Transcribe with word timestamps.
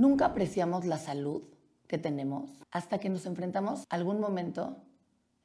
Nunca 0.00 0.24
apreciamos 0.24 0.86
la 0.86 0.96
salud 0.96 1.42
que 1.86 1.98
tenemos 1.98 2.64
hasta 2.70 2.96
que 2.96 3.10
nos 3.10 3.26
enfrentamos 3.26 3.84
a 3.90 3.96
algún 3.96 4.18
momento 4.18 4.78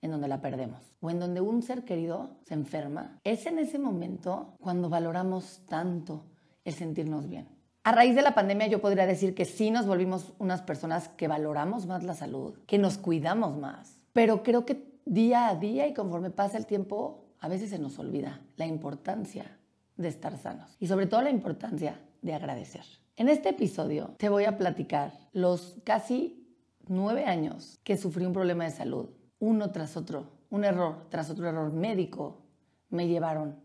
en 0.01 0.11
donde 0.11 0.29
la 0.29 0.39
perdemos 0.39 0.95
o 1.01 1.09
en 1.09 1.19
donde 1.19 1.41
un 1.41 1.61
ser 1.61 1.83
querido 1.83 2.37
se 2.45 2.53
enferma. 2.53 3.19
Es 3.25 3.47
en 3.47 3.59
ese 3.59 3.79
momento 3.79 4.55
cuando 4.61 4.87
valoramos 4.87 5.59
tanto 5.67 6.23
el 6.63 6.73
sentirnos 6.73 7.27
bien. 7.27 7.49
A 7.83 7.91
raíz 7.91 8.15
de 8.15 8.21
la 8.21 8.33
pandemia 8.33 8.67
yo 8.67 8.79
podría 8.79 9.05
decir 9.05 9.35
que 9.35 9.43
sí 9.43 9.71
nos 9.71 9.87
volvimos 9.87 10.31
unas 10.39 10.61
personas 10.61 11.09
que 11.09 11.27
valoramos 11.27 11.85
más 11.85 12.05
la 12.05 12.13
salud, 12.13 12.57
que 12.65 12.77
nos 12.77 12.97
cuidamos 12.97 13.57
más, 13.57 13.99
pero 14.13 14.41
creo 14.41 14.65
que 14.65 15.01
día 15.03 15.49
a 15.49 15.55
día 15.55 15.85
y 15.85 15.93
conforme 15.93 16.29
pasa 16.29 16.57
el 16.57 16.65
tiempo, 16.65 17.25
a 17.39 17.49
veces 17.49 17.71
se 17.71 17.77
nos 17.77 17.99
olvida 17.99 18.39
la 18.55 18.65
importancia 18.65 19.59
de 19.97 20.07
estar 20.07 20.37
sanos 20.37 20.77
y 20.79 20.87
sobre 20.87 21.07
todo 21.07 21.23
la 21.23 21.29
importancia 21.29 21.99
de 22.21 22.33
agradecer. 22.33 22.85
En 23.17 23.29
este 23.29 23.47
episodio 23.47 24.13
te 24.17 24.27
voy 24.27 24.43
a 24.43 24.57
platicar 24.57 25.13
los 25.31 25.77
casi 25.85 26.45
nueve 26.89 27.23
años 27.23 27.79
que 27.85 27.95
sufrí 27.95 28.25
un 28.25 28.33
problema 28.33 28.65
de 28.65 28.71
salud, 28.71 29.07
uno 29.39 29.71
tras 29.71 29.95
otro, 29.95 30.31
un 30.49 30.65
error 30.65 31.07
tras 31.07 31.29
otro 31.29 31.47
error 31.47 31.71
médico, 31.71 32.41
me 32.89 33.07
llevaron 33.07 33.55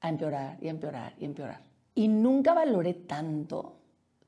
a 0.00 0.08
empeorar 0.08 0.58
y 0.60 0.66
empeorar 0.66 1.14
y 1.20 1.24
empeorar. 1.24 1.62
Y 1.94 2.08
nunca 2.08 2.52
valoré 2.52 2.94
tanto, 2.94 3.78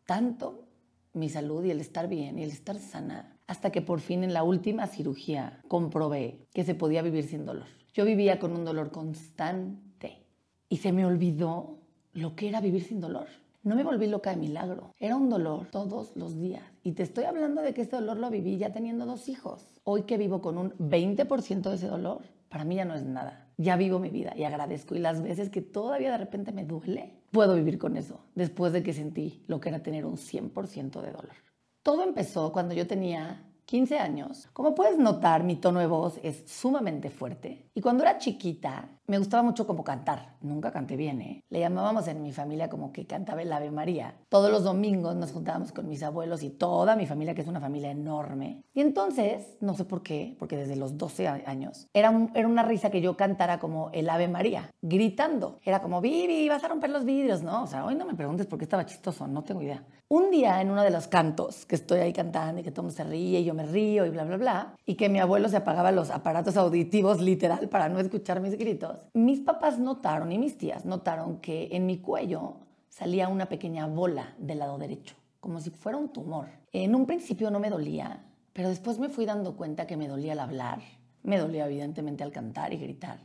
tanto 0.06 0.68
mi 1.14 1.28
salud 1.28 1.64
y 1.64 1.72
el 1.72 1.80
estar 1.80 2.06
bien 2.06 2.38
y 2.38 2.44
el 2.44 2.50
estar 2.50 2.78
sana, 2.78 3.36
hasta 3.48 3.72
que 3.72 3.82
por 3.82 3.98
fin 3.98 4.22
en 4.22 4.32
la 4.32 4.44
última 4.44 4.86
cirugía 4.86 5.60
comprobé 5.66 6.46
que 6.54 6.62
se 6.62 6.76
podía 6.76 7.02
vivir 7.02 7.26
sin 7.26 7.44
dolor. 7.44 7.66
Yo 7.94 8.04
vivía 8.04 8.38
con 8.38 8.52
un 8.52 8.64
dolor 8.64 8.92
constante 8.92 10.22
y 10.68 10.76
se 10.76 10.92
me 10.92 11.04
olvidó 11.04 11.80
lo 12.12 12.36
que 12.36 12.48
era 12.48 12.60
vivir 12.60 12.84
sin 12.84 13.00
dolor. 13.00 13.41
No 13.64 13.76
me 13.76 13.84
volví 13.84 14.08
loca 14.08 14.30
de 14.30 14.36
milagro, 14.38 14.92
era 14.98 15.14
un 15.14 15.30
dolor 15.30 15.68
todos 15.70 16.16
los 16.16 16.36
días. 16.36 16.64
Y 16.82 16.92
te 16.92 17.04
estoy 17.04 17.24
hablando 17.24 17.62
de 17.62 17.72
que 17.72 17.82
este 17.82 17.94
dolor 17.94 18.16
lo 18.16 18.28
viví 18.28 18.58
ya 18.58 18.72
teniendo 18.72 19.06
dos 19.06 19.28
hijos. 19.28 19.70
Hoy 19.84 20.02
que 20.02 20.18
vivo 20.18 20.42
con 20.42 20.58
un 20.58 20.72
20% 20.78 21.70
de 21.70 21.76
ese 21.76 21.86
dolor, 21.86 22.22
para 22.48 22.64
mí 22.64 22.74
ya 22.74 22.84
no 22.84 22.96
es 22.96 23.04
nada. 23.04 23.52
Ya 23.58 23.76
vivo 23.76 24.00
mi 24.00 24.10
vida 24.10 24.32
y 24.36 24.42
agradezco. 24.42 24.96
Y 24.96 24.98
las 24.98 25.22
veces 25.22 25.48
que 25.48 25.62
todavía 25.62 26.10
de 26.10 26.18
repente 26.18 26.50
me 26.50 26.64
duele, 26.64 27.22
puedo 27.30 27.54
vivir 27.54 27.78
con 27.78 27.96
eso, 27.96 28.24
después 28.34 28.72
de 28.72 28.82
que 28.82 28.92
sentí 28.92 29.44
lo 29.46 29.60
que 29.60 29.68
era 29.68 29.80
tener 29.80 30.06
un 30.06 30.16
100% 30.16 31.00
de 31.00 31.12
dolor. 31.12 31.36
Todo 31.84 32.02
empezó 32.02 32.50
cuando 32.50 32.74
yo 32.74 32.88
tenía 32.88 33.48
15 33.66 33.98
años. 33.98 34.48
Como 34.52 34.74
puedes 34.74 34.98
notar, 34.98 35.44
mi 35.44 35.54
tono 35.54 35.78
de 35.78 35.86
voz 35.86 36.18
es 36.24 36.42
sumamente 36.46 37.10
fuerte. 37.10 37.70
Y 37.74 37.80
cuando 37.80 38.02
era 38.02 38.18
chiquita, 38.18 39.00
me 39.06 39.18
gustaba 39.18 39.42
mucho 39.42 39.66
como 39.66 39.84
cantar. 39.84 40.36
Nunca 40.40 40.70
canté 40.70 40.96
bien, 40.96 41.20
¿eh? 41.20 41.44
Le 41.50 41.60
llamábamos 41.60 42.06
en 42.08 42.22
mi 42.22 42.32
familia 42.32 42.68
como 42.68 42.92
que 42.92 43.06
cantaba 43.06 43.42
el 43.42 43.52
Ave 43.52 43.70
María. 43.70 44.14
Todos 44.28 44.50
los 44.50 44.64
domingos 44.64 45.16
nos 45.16 45.32
juntábamos 45.32 45.72
con 45.72 45.88
mis 45.88 46.02
abuelos 46.02 46.42
y 46.42 46.50
toda 46.50 46.96
mi 46.96 47.06
familia, 47.06 47.34
que 47.34 47.42
es 47.42 47.48
una 47.48 47.60
familia 47.60 47.90
enorme. 47.90 48.62
Y 48.74 48.80
entonces, 48.80 49.56
no 49.60 49.74
sé 49.74 49.84
por 49.84 50.02
qué, 50.02 50.36
porque 50.38 50.56
desde 50.56 50.76
los 50.76 50.96
12 50.96 51.28
años, 51.28 51.88
era, 51.92 52.28
era 52.34 52.48
una 52.48 52.62
risa 52.62 52.90
que 52.90 53.00
yo 53.00 53.16
cantara 53.16 53.58
como 53.58 53.90
el 53.92 54.08
Ave 54.08 54.28
María, 54.28 54.70
gritando. 54.80 55.58
Era 55.64 55.82
como, 55.82 56.00
Vivi, 56.00 56.48
vas 56.48 56.64
a 56.64 56.68
romper 56.68 56.90
los 56.90 57.04
vidrios, 57.04 57.42
¿no? 57.42 57.64
O 57.64 57.66
sea, 57.66 57.84
hoy 57.84 57.94
no 57.94 58.06
me 58.06 58.14
preguntes 58.14 58.46
por 58.46 58.58
qué 58.58 58.64
estaba 58.64 58.86
chistoso, 58.86 59.26
no 59.26 59.42
tengo 59.42 59.62
idea. 59.62 59.84
Un 60.08 60.30
día 60.30 60.60
en 60.60 60.70
uno 60.70 60.82
de 60.82 60.90
los 60.90 61.08
cantos, 61.08 61.64
que 61.64 61.74
estoy 61.74 62.00
ahí 62.00 62.12
cantando 62.12 62.60
y 62.60 62.64
que 62.64 62.70
todo 62.70 62.90
se 62.90 63.02
ríe 63.02 63.40
y 63.40 63.44
yo 63.44 63.54
me 63.54 63.64
río 63.64 64.04
y 64.04 64.10
bla, 64.10 64.24
bla, 64.24 64.36
bla, 64.36 64.74
y 64.84 64.96
que 64.96 65.08
mi 65.08 65.18
abuelo 65.18 65.48
se 65.48 65.56
apagaba 65.56 65.90
los 65.90 66.10
aparatos 66.10 66.58
auditivos 66.58 67.20
literal 67.22 67.70
para 67.70 67.88
no 67.88 67.98
escuchar 67.98 68.40
mis 68.40 68.58
gritos, 68.58 68.91
mis 69.14 69.40
papás 69.40 69.78
notaron 69.78 70.32
y 70.32 70.38
mis 70.38 70.58
tías 70.58 70.84
notaron 70.84 71.38
que 71.38 71.68
en 71.72 71.86
mi 71.86 71.98
cuello 71.98 72.56
salía 72.88 73.28
una 73.28 73.48
pequeña 73.48 73.86
bola 73.86 74.34
del 74.38 74.58
lado 74.58 74.78
derecho, 74.78 75.14
como 75.40 75.60
si 75.60 75.70
fuera 75.70 75.98
un 75.98 76.10
tumor. 76.10 76.48
En 76.72 76.94
un 76.94 77.06
principio 77.06 77.50
no 77.50 77.60
me 77.60 77.70
dolía, 77.70 78.24
pero 78.52 78.68
después 78.68 78.98
me 78.98 79.08
fui 79.08 79.24
dando 79.24 79.56
cuenta 79.56 79.86
que 79.86 79.96
me 79.96 80.08
dolía 80.08 80.32
al 80.32 80.40
hablar, 80.40 80.80
me 81.22 81.38
dolía 81.38 81.66
evidentemente 81.66 82.24
al 82.24 82.32
cantar 82.32 82.72
y 82.72 82.76
gritar, 82.76 83.20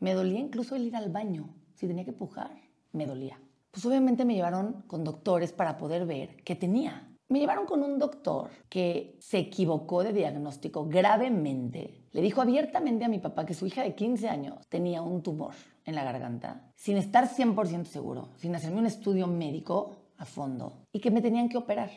me 0.00 0.14
dolía 0.14 0.38
incluso 0.38 0.76
el 0.76 0.86
ir 0.86 0.96
al 0.96 1.10
baño, 1.10 1.48
si 1.74 1.86
tenía 1.86 2.04
que 2.04 2.12
pujar, 2.12 2.52
me 2.92 3.06
dolía. 3.06 3.40
Pues 3.70 3.84
obviamente 3.86 4.24
me 4.24 4.34
llevaron 4.34 4.82
con 4.86 5.04
doctores 5.04 5.52
para 5.52 5.76
poder 5.76 6.06
ver 6.06 6.36
qué 6.44 6.54
tenía. 6.54 7.08
Me 7.28 7.40
llevaron 7.40 7.66
con 7.66 7.82
un 7.82 7.98
doctor 7.98 8.50
que 8.68 9.16
se 9.20 9.38
equivocó 9.38 10.02
de 10.02 10.12
diagnóstico 10.12 10.86
gravemente. 10.86 11.97
Le 12.12 12.22
dijo 12.22 12.40
abiertamente 12.40 13.04
a 13.04 13.08
mi 13.08 13.18
papá 13.18 13.44
que 13.44 13.54
su 13.54 13.66
hija 13.66 13.82
de 13.82 13.94
15 13.94 14.28
años 14.28 14.66
tenía 14.68 15.02
un 15.02 15.22
tumor 15.22 15.54
en 15.84 15.94
la 15.94 16.04
garganta, 16.04 16.62
sin 16.74 16.96
estar 16.96 17.28
100% 17.28 17.84
seguro, 17.84 18.28
sin 18.36 18.54
hacerme 18.54 18.78
un 18.78 18.86
estudio 18.86 19.26
médico 19.26 19.96
a 20.16 20.24
fondo, 20.24 20.84
y 20.92 21.00
que 21.00 21.10
me 21.10 21.20
tenían 21.20 21.48
que 21.48 21.58
operar. 21.58 21.90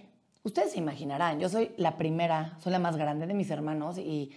Ustedes 0.44 0.72
se 0.72 0.79
imaginarán, 0.79 1.39
yo 1.39 1.49
soy 1.49 1.72
la 1.77 1.97
primera, 1.97 2.57
soy 2.59 2.72
la 2.72 2.79
más 2.79 2.97
grande 2.97 3.27
de 3.27 3.33
mis 3.33 3.49
hermanos 3.51 3.97
y 3.97 4.31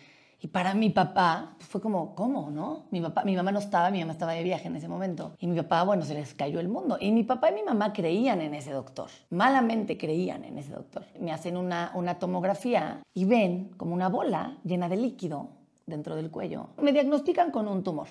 y 0.45 0.49
para 0.49 0.75
mi 0.75 0.91
papá 0.91 1.55
pues, 1.57 1.67
fue 1.67 1.81
como, 1.81 2.15
¿cómo, 2.15 2.51
no? 2.51 2.85
Mi, 2.91 3.01
papá, 3.01 3.25
mi 3.25 3.35
mamá 3.35 3.51
no 3.51 3.61
estaba, 3.61 3.91
mi 3.91 4.01
mamá 4.01 4.13
estaba 4.13 4.33
de 4.33 4.43
viaje 4.43 4.69
en 4.69 4.77
ese 4.77 4.89
momento. 4.89 5.33
Y 5.39 5.47
mi 5.47 5.57
papá, 5.57 5.85
bueno, 5.85 6.05
se 6.05 6.13
les 6.13 6.35
cayó 6.35 6.61
el 6.61 6.69
mundo. 6.69 6.99
Y 7.01 7.13
mi 7.13 7.25
papá 7.25 7.51
y 7.51 7.55
mi 7.55 7.63
mamá 7.63 7.95
creían 7.95 8.43
en 8.43 8.53
ese 8.53 8.71
doctor. 8.71 9.09
Malamente 9.31 9.97
creían 9.97 10.45
en 10.45 10.59
ese 10.59 10.75
doctor. 10.75 11.07
Me 11.19 11.33
hacen 11.33 11.57
una, 11.57 11.93
una 11.95 12.19
tomografía 12.19 13.01
y 13.15 13.25
ven 13.25 13.71
como 13.79 13.95
una 13.95 14.11
bola 14.11 14.59
llena 14.65 14.91
de 14.91 14.99
líquido 14.99 15.64
dentro 15.87 16.17
del 16.17 16.31
cuello. 16.31 16.69
Me 16.81 16.93
diagnostican 16.93 17.51
con 17.51 17.69
un 17.69 17.83
tumor 17.83 18.09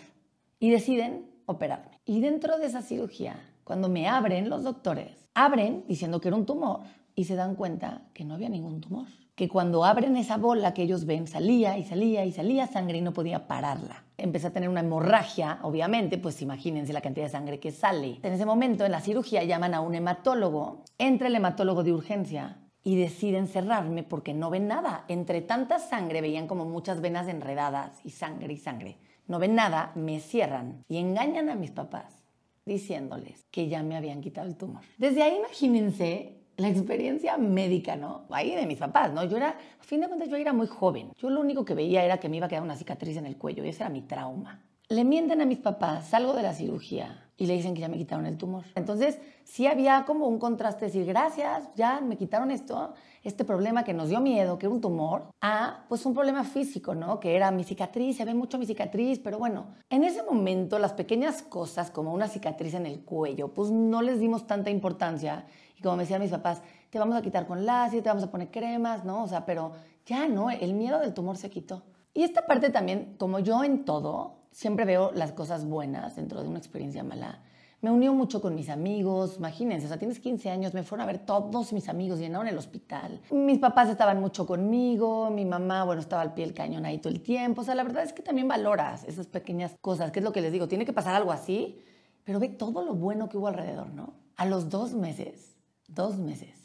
y 0.60 0.70
deciden 0.70 1.26
operarme. 1.46 2.00
Y 2.06 2.22
dentro 2.22 2.58
de 2.58 2.68
esa 2.68 2.82
cirugía, 2.82 3.36
cuando 3.64 3.90
me 3.90 4.08
abren 4.08 4.50
los 4.50 4.64
doctores, 4.64 5.30
abren 5.34 5.84
diciendo 5.88 6.22
que 6.22 6.30
era 6.30 6.38
un 6.38 6.46
tumor 6.46 6.82
y 7.16 7.26
se 7.26 7.36
dan 7.36 7.56
cuenta 7.56 8.04
que 8.14 8.26
no 8.26 8.36
había 8.36 8.50
ningún 8.50 8.82
tumor 8.82 9.08
que 9.36 9.50
cuando 9.50 9.84
abren 9.84 10.16
esa 10.16 10.38
bola 10.38 10.74
que 10.74 10.84
ellos 10.84 11.06
ven 11.06 11.28
salía 11.28 11.78
y 11.78 11.84
salía 11.84 12.24
y 12.24 12.32
salía 12.32 12.68
sangre 12.68 13.00
y 13.00 13.02
no 13.02 13.14
podía 13.14 13.48
pararla. 13.48 14.04
Empecé 14.18 14.48
a 14.48 14.54
tener 14.54 14.70
una 14.70 14.82
hemorragia, 14.82 15.60
obviamente, 15.64 16.20
pues 16.20 16.42
imagínense 16.42 16.94
la 16.94 17.02
cantidad 17.02 17.26
de 17.26 17.32
sangre 17.32 17.60
que 17.60 17.72
sale. 17.72 18.20
En 18.22 18.34
ese 18.34 18.46
momento, 18.46 18.86
en 18.86 18.92
la 18.92 19.02
cirugía, 19.02 19.44
llaman 19.44 19.74
a 19.74 19.82
un 19.82 19.96
hematólogo, 19.96 20.84
entra 21.00 21.28
el 21.28 21.36
hematólogo 21.36 21.84
de 21.84 21.94
urgencia 21.94 22.58
y 22.84 22.98
deciden 22.98 23.48
cerrarme 23.48 24.04
porque 24.04 24.34
no 24.34 24.50
ven 24.50 24.68
nada. 24.68 25.06
Entre 25.08 25.42
tanta 25.42 25.80
sangre 25.80 26.22
veían 26.22 26.48
como 26.48 26.66
muchas 26.66 27.02
venas 27.02 27.28
enredadas 27.28 28.00
y 28.04 28.10
sangre 28.10 28.54
y 28.54 28.58
sangre. 28.58 28.98
No 29.28 29.40
ven 29.40 29.56
nada, 29.56 29.92
me 29.96 30.20
cierran 30.20 30.84
y 30.90 30.98
engañan 30.98 31.50
a 31.50 31.56
mis 31.56 31.72
papás 31.72 32.24
diciéndoles 32.66 33.46
que 33.52 33.68
ya 33.68 33.84
me 33.84 33.96
habían 33.96 34.22
quitado 34.22 34.48
el 34.48 34.56
tumor. 34.56 34.82
Desde 34.98 35.24
ahí 35.24 35.38
imagínense 35.38 36.44
la 36.58 36.70
experiencia 36.70 37.38
médica, 37.38 37.96
¿no? 37.96 38.26
Ahí 38.30 38.56
de 38.56 38.66
mis 38.66 38.78
papás, 38.78 39.12
¿no? 39.12 39.24
Yo 39.24 39.38
era, 39.38 39.58
a 39.80 39.84
fin 39.84 40.02
de 40.02 40.08
cuentas, 40.08 40.30
yo 40.30 40.36
era 40.36 40.54
muy 40.54 40.68
joven. 40.68 41.12
Yo 41.18 41.30
lo 41.30 41.42
único 41.42 41.66
que 41.66 41.74
veía 41.74 42.04
era 42.04 42.20
que 42.20 42.30
me 42.30 42.38
iba 42.38 42.46
a 42.46 42.50
quedar 42.50 42.64
una 42.64 42.76
cicatriz 42.76 43.18
en 43.18 43.26
el 43.26 43.38
cuello 43.38 43.64
y 43.66 43.70
ese 43.70 43.84
era 43.84 43.90
mi 43.90 44.02
trauma. 44.02 44.62
Le 44.94 45.04
mienten 45.04 45.42
a 45.42 45.46
mis 45.48 45.58
papás, 45.58 46.06
salgo 46.06 46.34
de 46.34 46.44
la 46.44 46.54
cirugía 46.54 47.26
y 47.36 47.48
le 47.48 47.56
dicen 47.56 47.74
que 47.74 47.82
ya 47.82 47.88
me 47.88 47.98
quitaron 47.98 48.28
el 48.28 48.38
tumor. 48.38 48.64
Entonces, 48.76 49.18
sí 49.44 49.66
había 49.66 50.06
como 50.06 50.28
un 50.28 50.38
contraste, 50.38 50.86
decir, 50.86 51.04
gracias, 51.04 51.68
ya 51.76 52.00
me 52.00 52.16
quitaron 52.16 52.52
esto, 52.52 52.94
este 53.24 53.44
problema 53.44 53.84
que 53.84 53.96
nos 53.96 54.10
dio 54.10 54.20
miedo, 54.20 54.60
que 54.60 54.68
era 54.68 54.76
un 54.76 54.82
tumor, 54.82 55.32
a 55.42 55.86
pues 55.90 56.06
un 56.06 56.14
problema 56.14 56.44
físico, 56.44 56.94
¿no? 56.94 57.20
Que 57.20 57.36
era 57.36 57.50
mi 57.50 57.64
cicatriz, 57.64 58.18
se 58.18 58.24
ve 58.24 58.36
mucho 58.36 58.60
mi 58.60 58.68
cicatriz, 58.68 59.18
pero 59.18 59.40
bueno, 59.40 59.66
en 59.90 60.04
ese 60.04 60.22
momento 60.22 60.78
las 60.78 60.94
pequeñas 60.94 61.42
cosas 61.42 61.90
como 61.90 62.14
una 62.14 62.28
cicatriz 62.28 62.76
en 62.76 62.86
el 62.86 63.00
cuello, 63.00 63.48
pues 63.48 63.72
no 63.72 64.04
les 64.04 64.20
dimos 64.20 64.46
tanta 64.46 64.70
importancia 64.70 65.48
como 65.84 65.98
me 65.98 66.04
decían 66.04 66.22
mis 66.22 66.32
papás, 66.32 66.62
te 66.90 66.98
vamos 66.98 67.16
a 67.16 67.22
quitar 67.22 67.46
con 67.46 67.66
láser, 67.66 68.02
te 68.02 68.10
vamos 68.10 68.24
a 68.24 68.32
poner 68.32 68.50
cremas, 68.50 69.04
¿no? 69.04 69.24
O 69.24 69.28
sea, 69.28 69.46
pero 69.46 69.74
ya 70.06 70.28
no, 70.28 70.50
el 70.50 70.74
miedo 70.74 71.00
del 71.00 71.14
tumor 71.14 71.38
se 71.38 71.50
quitó. 71.50 71.84
Y 72.14 72.24
esta 72.24 72.46
parte 72.46 72.70
también, 72.70 73.16
como 73.18 73.40
yo 73.40 73.64
en 73.64 73.86
todo, 73.86 74.43
siempre 74.54 74.86
veo 74.86 75.12
las 75.12 75.34
cosas 75.34 75.66
buenas 75.66 76.16
dentro 76.16 76.42
de 76.42 76.48
una 76.48 76.60
experiencia 76.60 77.04
mala. 77.04 77.42
Me 77.82 77.92
unió 77.92 78.14
mucho 78.14 78.42
con 78.42 78.56
mis 78.56 78.70
amigos, 78.70 79.36
imagínense, 79.40 79.88
o 79.88 79.90
sea, 79.90 80.00
tienes 80.00 80.20
15 80.22 80.50
años, 80.50 80.74
me 80.74 80.84
fueron 80.84 81.04
a 81.04 81.12
ver 81.12 81.20
todos 81.20 81.74
mis 81.74 81.90
amigos, 81.90 82.20
llenaron 82.20 82.48
el 82.48 82.58
hospital. 82.58 83.20
Mis 83.30 83.60
papás 83.60 83.90
estaban 83.90 84.22
mucho 84.22 84.46
conmigo, 84.46 85.30
mi 85.30 85.44
mamá, 85.44 85.84
bueno, 85.84 86.00
estaba 86.00 86.22
al 86.22 86.34
pie 86.34 86.46
del 86.46 86.54
cañón 86.54 86.86
ahí 86.86 87.00
todo 87.00 87.12
el 87.12 87.22
tiempo. 87.22 87.60
O 87.60 87.64
sea, 87.66 87.76
la 87.76 87.84
verdad 87.84 88.04
es 88.04 88.14
que 88.14 88.22
también 88.22 88.48
valoras 88.48 89.04
esas 89.04 89.28
pequeñas 89.28 89.76
cosas, 89.82 90.12
que 90.12 90.20
es 90.20 90.24
lo 90.24 90.32
que 90.32 90.40
les 90.40 90.54
digo, 90.54 90.70
tiene 90.70 90.86
que 90.86 90.94
pasar 90.94 91.14
algo 91.14 91.34
así, 91.34 91.82
pero 92.24 92.40
ve 92.40 92.48
todo 92.48 92.86
lo 92.86 92.96
bueno 92.96 93.28
que 93.28 93.38
hubo 93.38 93.50
alrededor, 93.50 93.90
¿no? 93.90 94.14
A 94.38 94.46
los 94.46 94.70
dos 94.70 94.94
meses 94.94 95.54
dos 95.94 96.18
meses, 96.18 96.63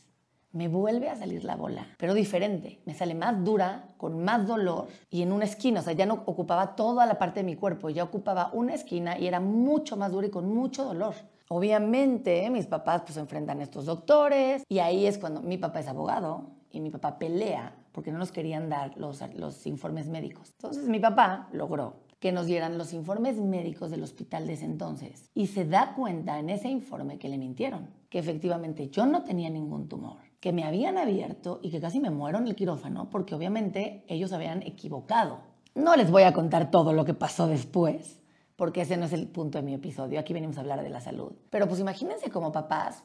me 0.52 0.68
vuelve 0.68 1.08
a 1.08 1.16
salir 1.16 1.44
la 1.44 1.56
bola, 1.56 1.86
pero 1.98 2.14
diferente. 2.14 2.80
Me 2.86 2.94
sale 2.94 3.14
más 3.14 3.44
dura, 3.44 3.88
con 3.96 4.24
más 4.24 4.46
dolor 4.46 4.88
y 5.10 5.22
en 5.22 5.32
una 5.32 5.44
esquina. 5.44 5.80
O 5.80 5.82
sea, 5.82 5.92
ya 5.92 6.06
no 6.06 6.22
ocupaba 6.26 6.74
toda 6.74 7.06
la 7.06 7.18
parte 7.18 7.40
de 7.40 7.44
mi 7.44 7.56
cuerpo, 7.56 7.90
ya 7.90 8.04
ocupaba 8.04 8.50
una 8.52 8.74
esquina 8.74 9.18
y 9.18 9.26
era 9.26 9.40
mucho 9.40 9.96
más 9.96 10.12
dura 10.12 10.26
y 10.26 10.30
con 10.30 10.52
mucho 10.52 10.84
dolor. 10.84 11.14
Obviamente, 11.48 12.48
mis 12.50 12.66
papás 12.66 13.02
pues 13.02 13.16
enfrentan 13.16 13.60
a 13.60 13.62
estos 13.62 13.86
doctores 13.86 14.64
y 14.68 14.80
ahí 14.80 15.06
es 15.06 15.18
cuando 15.18 15.40
mi 15.40 15.56
papá 15.56 15.80
es 15.80 15.88
abogado 15.88 16.50
y 16.70 16.80
mi 16.80 16.90
papá 16.90 17.18
pelea 17.18 17.74
porque 17.92 18.12
no 18.12 18.18
nos 18.18 18.32
querían 18.32 18.68
dar 18.68 18.96
los, 18.96 19.22
los 19.34 19.66
informes 19.66 20.08
médicos. 20.08 20.52
Entonces 20.58 20.88
mi 20.88 21.00
papá 21.00 21.48
logró 21.52 21.96
que 22.20 22.32
nos 22.32 22.46
dieran 22.46 22.78
los 22.78 22.92
informes 22.92 23.36
médicos 23.36 23.90
del 23.90 24.02
hospital 24.02 24.46
de 24.46 24.54
ese 24.54 24.64
entonces. 24.64 25.30
Y 25.34 25.46
se 25.46 25.64
da 25.64 25.94
cuenta 25.94 26.38
en 26.38 26.50
ese 26.50 26.68
informe 26.68 27.18
que 27.18 27.28
le 27.28 27.38
mintieron, 27.38 27.90
que 28.10 28.18
efectivamente 28.18 28.88
yo 28.90 29.06
no 29.06 29.22
tenía 29.22 29.50
ningún 29.50 29.88
tumor, 29.88 30.18
que 30.40 30.52
me 30.52 30.64
habían 30.64 30.98
abierto 30.98 31.60
y 31.62 31.70
que 31.70 31.80
casi 31.80 32.00
me 32.00 32.10
muero 32.10 32.38
en 32.38 32.46
el 32.46 32.54
quirófano 32.54 33.10
porque 33.10 33.34
obviamente 33.34 34.04
ellos 34.08 34.32
habían 34.32 34.62
equivocado. 34.62 35.40
No 35.74 35.96
les 35.96 36.10
voy 36.10 36.22
a 36.22 36.32
contar 36.32 36.70
todo 36.70 36.92
lo 36.92 37.04
que 37.04 37.14
pasó 37.14 37.46
después, 37.46 38.20
porque 38.56 38.82
ese 38.82 38.96
no 38.96 39.06
es 39.06 39.12
el 39.12 39.28
punto 39.28 39.58
de 39.58 39.64
mi 39.64 39.74
episodio. 39.74 40.18
Aquí 40.18 40.32
venimos 40.32 40.56
a 40.56 40.60
hablar 40.60 40.82
de 40.82 40.88
la 40.88 41.00
salud. 41.00 41.32
Pero 41.50 41.68
pues 41.68 41.80
imagínense 41.80 42.30
como 42.30 42.50
papás, 42.52 43.04